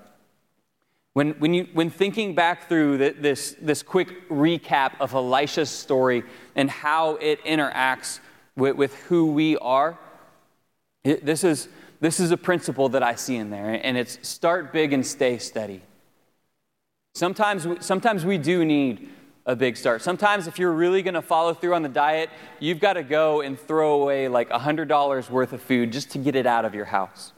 When, 1.13 1.31
when, 1.39 1.53
you, 1.53 1.69
when 1.71 1.89
thinking 1.89 2.35
back 2.35 2.67
through 2.67 2.97
the, 2.97 3.15
this, 3.17 3.55
this 3.61 3.81
quick 3.81 4.27
recap 4.29 4.99
of 4.99 5.13
Elisha's 5.13 5.69
story 5.69 6.23
and 6.55 6.69
how 6.69 7.15
it 7.15 7.43
interacts 7.45 8.19
with, 8.57 8.75
with 8.75 8.93
who 9.03 9.31
we 9.31 9.57
are, 9.57 9.97
it, 11.05 11.25
this, 11.25 11.45
is, 11.45 11.69
this 12.01 12.19
is 12.19 12.31
a 12.31 12.37
principle 12.37 12.89
that 12.89 13.01
I 13.01 13.15
see 13.15 13.37
in 13.37 13.49
there, 13.49 13.79
and 13.81 13.97
it's 13.97 14.27
start 14.27 14.73
big 14.73 14.91
and 14.91 15.05
stay 15.05 15.37
steady. 15.37 15.81
Sometimes, 17.13 17.65
sometimes 17.79 18.25
we 18.25 18.37
do 18.37 18.65
need 18.65 19.09
a 19.45 19.55
big 19.55 19.77
start. 19.77 20.01
Sometimes, 20.01 20.47
if 20.47 20.57
you're 20.57 20.71
really 20.71 21.01
going 21.01 21.13
to 21.13 21.21
follow 21.21 21.53
through 21.53 21.75
on 21.75 21.83
the 21.83 21.89
diet, 21.89 22.29
you've 22.59 22.79
got 22.79 22.93
to 22.93 23.03
go 23.03 23.41
and 23.41 23.59
throw 23.59 24.01
away 24.01 24.27
like 24.27 24.49
$100 24.49 25.29
worth 25.29 25.53
of 25.53 25.61
food 25.61 25.91
just 25.91 26.11
to 26.11 26.17
get 26.17 26.35
it 26.35 26.47
out 26.47 26.65
of 26.65 26.73
your 26.73 26.85
house. 26.85 27.33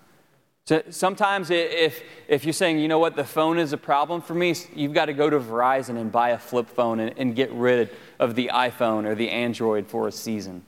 So 0.66 0.84
sometimes, 0.90 1.50
if, 1.50 2.04
if 2.28 2.44
you're 2.44 2.54
saying, 2.54 2.80
you 2.80 2.88
know 2.88 3.00
what, 3.00 3.16
the 3.16 3.24
phone 3.24 3.58
is 3.58 3.72
a 3.72 3.78
problem 3.78 4.22
for 4.22 4.34
me, 4.34 4.54
you've 4.76 4.94
got 4.94 5.06
to 5.06 5.14
go 5.14 5.30
to 5.30 5.40
Verizon 5.40 5.98
and 5.98 6.12
buy 6.12 6.30
a 6.30 6.38
flip 6.38 6.70
phone 6.70 7.00
and, 7.00 7.14
and 7.18 7.36
get 7.36 7.52
rid 7.54 7.90
of 8.20 8.36
the 8.36 8.52
iPhone 8.54 9.06
or 9.06 9.16
the 9.16 9.30
Android 9.30 9.88
for 9.88 10.08
a 10.08 10.12
season. 10.12 10.66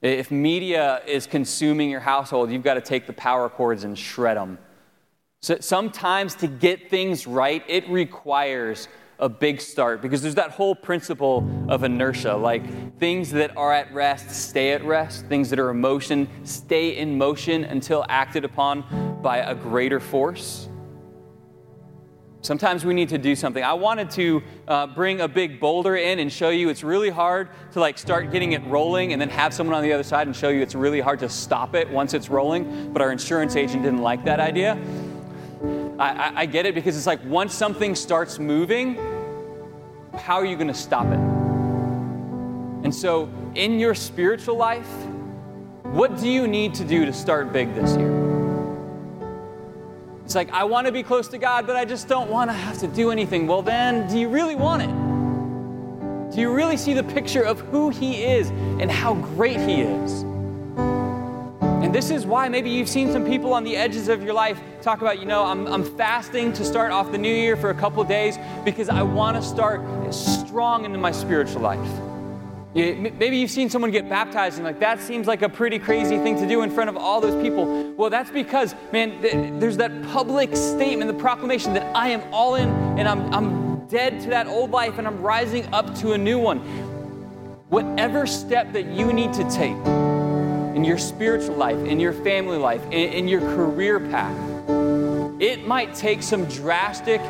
If 0.00 0.30
media 0.30 1.02
is 1.06 1.26
consuming 1.26 1.90
your 1.90 2.00
household, 2.00 2.50
you've 2.50 2.62
got 2.62 2.74
to 2.74 2.80
take 2.80 3.06
the 3.06 3.12
power 3.12 3.50
cords 3.50 3.84
and 3.84 3.98
shred 3.98 4.38
them. 4.38 4.58
So 5.42 5.58
sometimes, 5.60 6.34
to 6.36 6.46
get 6.46 6.88
things 6.88 7.26
right, 7.26 7.62
it 7.68 7.88
requires 7.88 8.88
a 9.20 9.28
big 9.28 9.60
start 9.60 10.00
because 10.02 10.22
there's 10.22 10.34
that 10.34 10.50
whole 10.50 10.74
principle 10.74 11.48
of 11.68 11.84
inertia 11.84 12.34
like 12.34 12.98
things 12.98 13.30
that 13.30 13.56
are 13.56 13.72
at 13.72 13.92
rest 13.92 14.30
stay 14.30 14.72
at 14.72 14.84
rest, 14.84 15.26
things 15.26 15.50
that 15.50 15.58
are 15.58 15.70
in 15.70 15.80
motion 15.80 16.28
stay 16.44 16.96
in 16.96 17.16
motion 17.16 17.64
until 17.64 18.04
acted 18.08 18.44
upon 18.44 19.20
by 19.22 19.38
a 19.38 19.54
greater 19.54 20.00
force. 20.00 20.68
Sometimes 22.42 22.86
we 22.86 22.94
need 22.94 23.10
to 23.10 23.18
do 23.18 23.36
something. 23.36 23.62
I 23.62 23.74
wanted 23.74 24.10
to 24.12 24.42
uh, 24.66 24.86
bring 24.86 25.20
a 25.20 25.28
big 25.28 25.60
boulder 25.60 25.96
in 25.96 26.20
and 26.20 26.32
show 26.32 26.48
you 26.48 26.70
it's 26.70 26.82
really 26.82 27.10
hard 27.10 27.50
to 27.72 27.80
like 27.80 27.98
start 27.98 28.32
getting 28.32 28.52
it 28.52 28.64
rolling 28.64 29.12
and 29.12 29.20
then 29.20 29.28
have 29.28 29.52
someone 29.52 29.76
on 29.76 29.82
the 29.82 29.92
other 29.92 30.02
side 30.02 30.26
and 30.26 30.34
show 30.34 30.48
you 30.48 30.62
it's 30.62 30.74
really 30.74 31.00
hard 31.00 31.18
to 31.18 31.28
stop 31.28 31.74
it 31.74 31.90
once 31.90 32.14
it's 32.14 32.30
rolling. 32.30 32.92
But 32.94 33.02
our 33.02 33.12
insurance 33.12 33.56
agent 33.56 33.82
didn't 33.82 34.00
like 34.00 34.24
that 34.24 34.40
idea. 34.40 34.78
I, 35.98 36.08
I, 36.08 36.32
I 36.36 36.46
get 36.46 36.64
it 36.64 36.74
because 36.74 36.96
it's 36.96 37.06
like 37.06 37.22
once 37.26 37.52
something 37.52 37.94
starts 37.94 38.38
moving, 38.38 38.96
how 40.18 40.36
are 40.36 40.44
you 40.44 40.56
going 40.56 40.68
to 40.68 40.74
stop 40.74 41.06
it? 41.06 41.18
And 42.84 42.94
so, 42.94 43.28
in 43.54 43.78
your 43.78 43.94
spiritual 43.94 44.56
life, 44.56 44.90
what 45.82 46.18
do 46.18 46.28
you 46.28 46.46
need 46.46 46.74
to 46.74 46.84
do 46.84 47.04
to 47.04 47.12
start 47.12 47.52
big 47.52 47.74
this 47.74 47.96
year? 47.96 48.30
It's 50.24 50.34
like, 50.34 50.50
I 50.52 50.64
want 50.64 50.86
to 50.86 50.92
be 50.92 51.02
close 51.02 51.28
to 51.28 51.38
God, 51.38 51.66
but 51.66 51.76
I 51.76 51.84
just 51.84 52.06
don't 52.06 52.30
want 52.30 52.50
to 52.50 52.54
have 52.54 52.78
to 52.78 52.86
do 52.86 53.10
anything. 53.10 53.46
Well, 53.46 53.62
then, 53.62 54.08
do 54.08 54.18
you 54.18 54.28
really 54.28 54.54
want 54.54 54.82
it? 54.82 56.34
Do 56.34 56.40
you 56.40 56.52
really 56.52 56.76
see 56.76 56.94
the 56.94 57.02
picture 57.02 57.42
of 57.42 57.60
who 57.60 57.90
He 57.90 58.22
is 58.22 58.50
and 58.50 58.90
how 58.90 59.14
great 59.14 59.58
He 59.58 59.80
is? 59.80 60.24
And 61.90 61.94
this 61.96 62.12
is 62.12 62.24
why 62.24 62.48
maybe 62.48 62.70
you've 62.70 62.88
seen 62.88 63.10
some 63.10 63.26
people 63.26 63.52
on 63.52 63.64
the 63.64 63.76
edges 63.76 64.06
of 64.06 64.22
your 64.22 64.32
life 64.32 64.60
talk 64.80 65.00
about, 65.00 65.18
you 65.18 65.24
know, 65.24 65.42
I'm, 65.42 65.66
I'm 65.66 65.82
fasting 65.82 66.52
to 66.52 66.64
start 66.64 66.92
off 66.92 67.10
the 67.10 67.18
new 67.18 67.34
year 67.34 67.56
for 67.56 67.70
a 67.70 67.74
couple 67.74 68.04
days 68.04 68.38
because 68.64 68.88
I 68.88 69.02
want 69.02 69.36
to 69.36 69.42
start 69.42 69.82
strong 70.14 70.84
into 70.84 70.98
my 70.98 71.10
spiritual 71.10 71.62
life. 71.62 71.90
Maybe 72.74 73.38
you've 73.38 73.50
seen 73.50 73.68
someone 73.68 73.90
get 73.90 74.08
baptized 74.08 74.58
and 74.58 74.64
like 74.64 74.78
that 74.78 75.00
seems 75.00 75.26
like 75.26 75.42
a 75.42 75.48
pretty 75.48 75.80
crazy 75.80 76.16
thing 76.18 76.36
to 76.36 76.46
do 76.46 76.62
in 76.62 76.70
front 76.70 76.90
of 76.90 76.96
all 76.96 77.20
those 77.20 77.42
people. 77.42 77.92
Well, 77.94 78.08
that's 78.08 78.30
because, 78.30 78.76
man, 78.92 79.58
there's 79.58 79.78
that 79.78 79.90
public 80.12 80.54
statement, 80.54 81.10
the 81.10 81.18
proclamation 81.20 81.74
that 81.74 81.92
I 81.96 82.10
am 82.10 82.22
all 82.32 82.54
in 82.54 82.68
and 83.00 83.08
I'm, 83.08 83.34
I'm 83.34 83.86
dead 83.88 84.20
to 84.20 84.30
that 84.30 84.46
old 84.46 84.70
life 84.70 84.98
and 84.98 85.08
I'm 85.08 85.20
rising 85.20 85.66
up 85.74 85.92
to 85.96 86.12
a 86.12 86.18
new 86.18 86.38
one. 86.38 86.60
Whatever 87.68 88.28
step 88.28 88.72
that 88.74 88.86
you 88.86 89.12
need 89.12 89.32
to 89.32 89.42
take 89.50 89.99
in 90.74 90.84
your 90.84 90.98
spiritual 90.98 91.56
life, 91.56 91.78
in 91.84 91.98
your 91.98 92.12
family 92.12 92.58
life, 92.58 92.82
in, 92.86 93.12
in 93.12 93.28
your 93.28 93.40
career 93.40 94.00
path. 94.00 94.36
It 95.40 95.66
might 95.66 95.94
take 95.94 96.22
some 96.22 96.44
drastic 96.46 97.20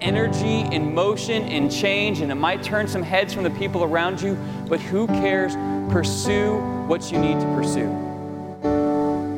energy 0.00 0.62
and 0.74 0.94
motion 0.94 1.44
and 1.44 1.70
change, 1.70 2.20
and 2.20 2.30
it 2.32 2.36
might 2.36 2.62
turn 2.62 2.88
some 2.88 3.02
heads 3.02 3.32
from 3.32 3.44
the 3.44 3.50
people 3.50 3.84
around 3.84 4.20
you, 4.20 4.36
but 4.68 4.80
who 4.80 5.06
cares? 5.06 5.54
Pursue 5.92 6.58
what 6.86 7.10
you 7.12 7.18
need 7.18 7.38
to 7.40 7.46
pursue. 7.54 7.88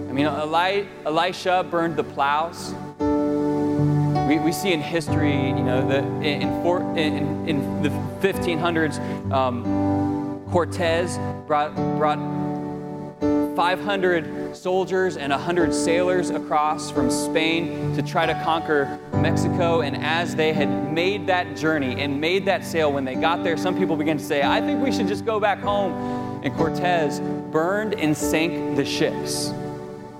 I 0.08 0.12
mean, 0.12 0.26
Eli- 0.26 0.84
Elisha 1.06 1.66
burned 1.70 1.96
the 1.96 2.04
plows. 2.04 2.74
We, 4.28 4.38
we 4.38 4.52
see 4.52 4.72
in 4.72 4.80
history, 4.80 5.48
you 5.48 5.62
know, 5.62 5.88
in, 6.20 6.42
in, 6.42 6.98
in, 6.98 7.48
in 7.48 7.82
the 7.82 7.88
1500s, 8.20 8.98
um, 9.32 10.42
Cortez 10.50 11.18
brought, 11.46 11.74
brought 11.96 12.18
500 13.54 14.56
soldiers 14.56 15.16
and 15.16 15.30
100 15.30 15.74
sailors 15.74 16.30
across 16.30 16.90
from 16.90 17.10
Spain 17.10 17.94
to 17.94 18.02
try 18.02 18.26
to 18.26 18.34
conquer 18.42 18.98
Mexico. 19.14 19.82
And 19.82 19.96
as 19.96 20.34
they 20.34 20.52
had 20.52 20.92
made 20.92 21.26
that 21.26 21.56
journey 21.56 22.00
and 22.00 22.20
made 22.20 22.44
that 22.46 22.64
sail, 22.64 22.92
when 22.92 23.04
they 23.04 23.14
got 23.14 23.44
there, 23.44 23.56
some 23.56 23.76
people 23.76 23.96
began 23.96 24.18
to 24.18 24.24
say, 24.24 24.42
I 24.42 24.60
think 24.60 24.82
we 24.82 24.92
should 24.92 25.08
just 25.08 25.24
go 25.24 25.38
back 25.38 25.60
home. 25.60 25.92
And 26.44 26.54
Cortez 26.54 27.20
burned 27.50 27.94
and 27.94 28.16
sank 28.16 28.76
the 28.76 28.84
ships. 28.84 29.50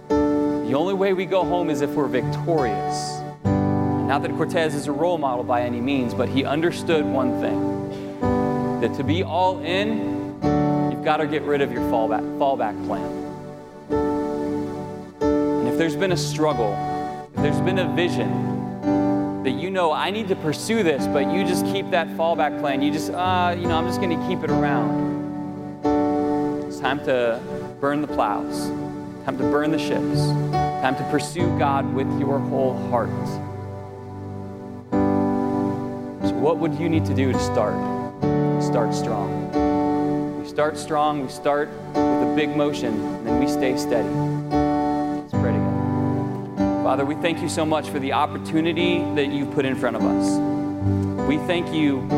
The 0.09 0.75
only 0.75 0.95
way 0.95 1.13
we 1.13 1.27
go 1.27 1.45
home 1.45 1.71
is 1.71 1.81
if 1.81 1.91
we're 1.91 2.09
victorious. 2.09 3.21
Not 3.45 4.23
that 4.23 4.31
Cortez 4.33 4.75
is 4.75 4.89
a 4.89 4.93
role 4.93 5.19
model 5.19 5.45
by 5.45 5.63
any 5.63 5.81
means, 5.81 6.15
but 6.15 6.29
he 6.29 6.45
understood 6.45 7.05
one 7.05 7.41
thing 7.41 8.81
that 8.81 8.95
to 8.97 9.05
be 9.05 9.23
all 9.23 9.61
in, 9.61 10.39
you've 10.91 11.05
got 11.05 11.19
to 11.19 11.27
get 11.27 11.43
rid 11.43 11.61
of 11.61 11.73
your 11.73 11.83
fallback, 11.83 12.23
fallback 12.39 12.87
plan 12.87 13.22
if 15.73 15.79
there's 15.79 15.97
been 15.97 16.13
a 16.13 16.17
struggle, 16.17 16.75
if 17.35 17.43
there's 17.43 17.61
been 17.63 17.79
a 17.79 17.97
vision 17.97 19.43
that 19.43 19.53
you 19.53 19.71
know 19.71 19.91
I 19.91 20.11
need 20.11 20.29
to 20.29 20.37
pursue 20.37 20.83
this, 20.83 21.07
but 21.07 21.33
you 21.33 21.47
just 21.47 21.65
keep 21.65 21.91
that 21.93 22.09
fallback 22.09 22.61
plan, 22.61 22.83
you 22.83 22.93
just, 22.93 23.11
uh, 23.11 23.57
you 23.59 23.67
know, 23.67 23.79
I'm 23.79 23.87
just 23.87 23.99
going 23.99 24.11
to 24.11 24.29
keep 24.29 24.45
it 24.45 24.51
around. 24.51 25.87
It's 26.67 26.79
time 26.79 26.99
to 27.07 27.41
burn 27.81 28.03
the 28.03 28.07
plows, 28.07 28.69
time 29.25 29.39
to 29.39 29.45
burn 29.45 29.71
the 29.71 29.79
ships, 29.79 30.27
time 30.83 30.95
to 30.97 31.05
pursue 31.11 31.59
God 31.59 31.91
with 31.95 32.07
your 32.21 32.39
whole 32.39 32.77
heart. 32.91 33.09
So, 36.29 36.35
what 36.35 36.59
would 36.59 36.75
you 36.75 36.91
need 36.91 37.07
to 37.07 37.15
do 37.15 37.33
to 37.33 37.39
start? 37.39 37.79
Start 38.63 38.93
strong. 38.93 40.43
We 40.43 40.47
start 40.47 40.77
strong, 40.77 41.23
we 41.23 41.31
start 41.31 41.71
with 41.95 41.97
a 41.97 42.35
big 42.37 42.55
motion, 42.55 42.93
and 42.93 43.27
then 43.27 43.41
we 43.41 43.49
stay 43.49 43.79
steady. 43.79 44.32
Father, 46.83 47.05
we 47.05 47.15
thank 47.15 47.41
you 47.41 47.49
so 47.49 47.65
much 47.65 47.89
for 47.91 48.01
the 48.01 48.13
opportunity 48.13 48.99
that 49.15 49.29
you've 49.29 49.53
put 49.53 49.65
in 49.65 49.77
front 49.77 49.95
of 49.95 50.03
us. 50.03 51.29
We 51.29 51.39
thank 51.47 51.73
you 51.73 52.09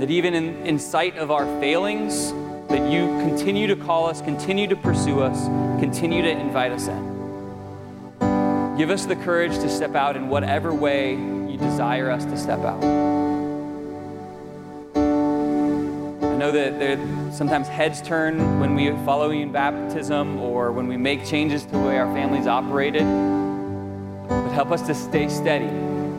that 0.00 0.10
even 0.10 0.34
in, 0.34 0.66
in 0.66 0.80
sight 0.80 1.16
of 1.16 1.30
our 1.30 1.46
failings, 1.60 2.32
that 2.68 2.90
you 2.90 3.06
continue 3.20 3.68
to 3.68 3.76
call 3.76 4.08
us, 4.08 4.20
continue 4.20 4.66
to 4.66 4.74
pursue 4.74 5.20
us, 5.20 5.44
continue 5.78 6.22
to 6.22 6.30
invite 6.30 6.72
us 6.72 6.88
in. 6.88 7.14
Give 8.76 8.90
us 8.90 9.06
the 9.06 9.14
courage 9.14 9.52
to 9.52 9.68
step 9.70 9.94
out 9.94 10.16
in 10.16 10.28
whatever 10.28 10.74
way 10.74 11.12
you 11.12 11.56
desire 11.56 12.10
us 12.10 12.24
to 12.24 12.36
step 12.36 12.58
out. 12.58 13.13
Know 16.44 16.52
that 16.52 16.78
there 16.78 16.98
sometimes 17.32 17.68
heads 17.68 18.02
turn 18.02 18.60
when 18.60 18.74
we 18.74 18.90
follow 19.06 19.30
you 19.30 19.40
in 19.40 19.50
baptism 19.52 20.38
or 20.38 20.72
when 20.72 20.86
we 20.86 20.96
make 20.96 21.24
changes 21.24 21.64
to 21.64 21.70
the 21.70 21.78
way 21.78 21.98
our 21.98 22.12
families 22.14 22.46
operated. 22.46 23.02
But 24.28 24.50
help 24.50 24.70
us 24.70 24.82
to 24.82 24.94
stay 24.94 25.30
steady 25.30 25.70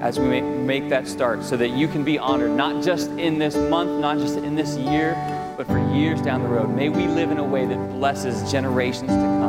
as 0.02 0.20
we 0.20 0.42
make 0.42 0.90
that 0.90 1.08
start 1.08 1.44
so 1.44 1.56
that 1.58 1.70
you 1.70 1.88
can 1.88 2.04
be 2.04 2.18
honored, 2.18 2.52
not 2.52 2.84
just 2.84 3.12
in 3.12 3.38
this 3.38 3.56
month, 3.56 4.02
not 4.02 4.18
just 4.18 4.38
in 4.38 4.56
this 4.56 4.76
year, 4.78 5.14
but 5.58 5.68
for 5.68 5.78
years 5.94 6.22
down 6.24 6.42
the 6.42 6.50
road. 6.50 6.76
May 6.76 6.90
we 6.90 7.06
live 7.06 7.30
in 7.30 7.38
a 7.38 7.44
way 7.44 7.68
that 7.68 7.90
blesses 7.92 8.52
generations 8.52 9.12
to 9.12 9.18
come. 9.18 9.45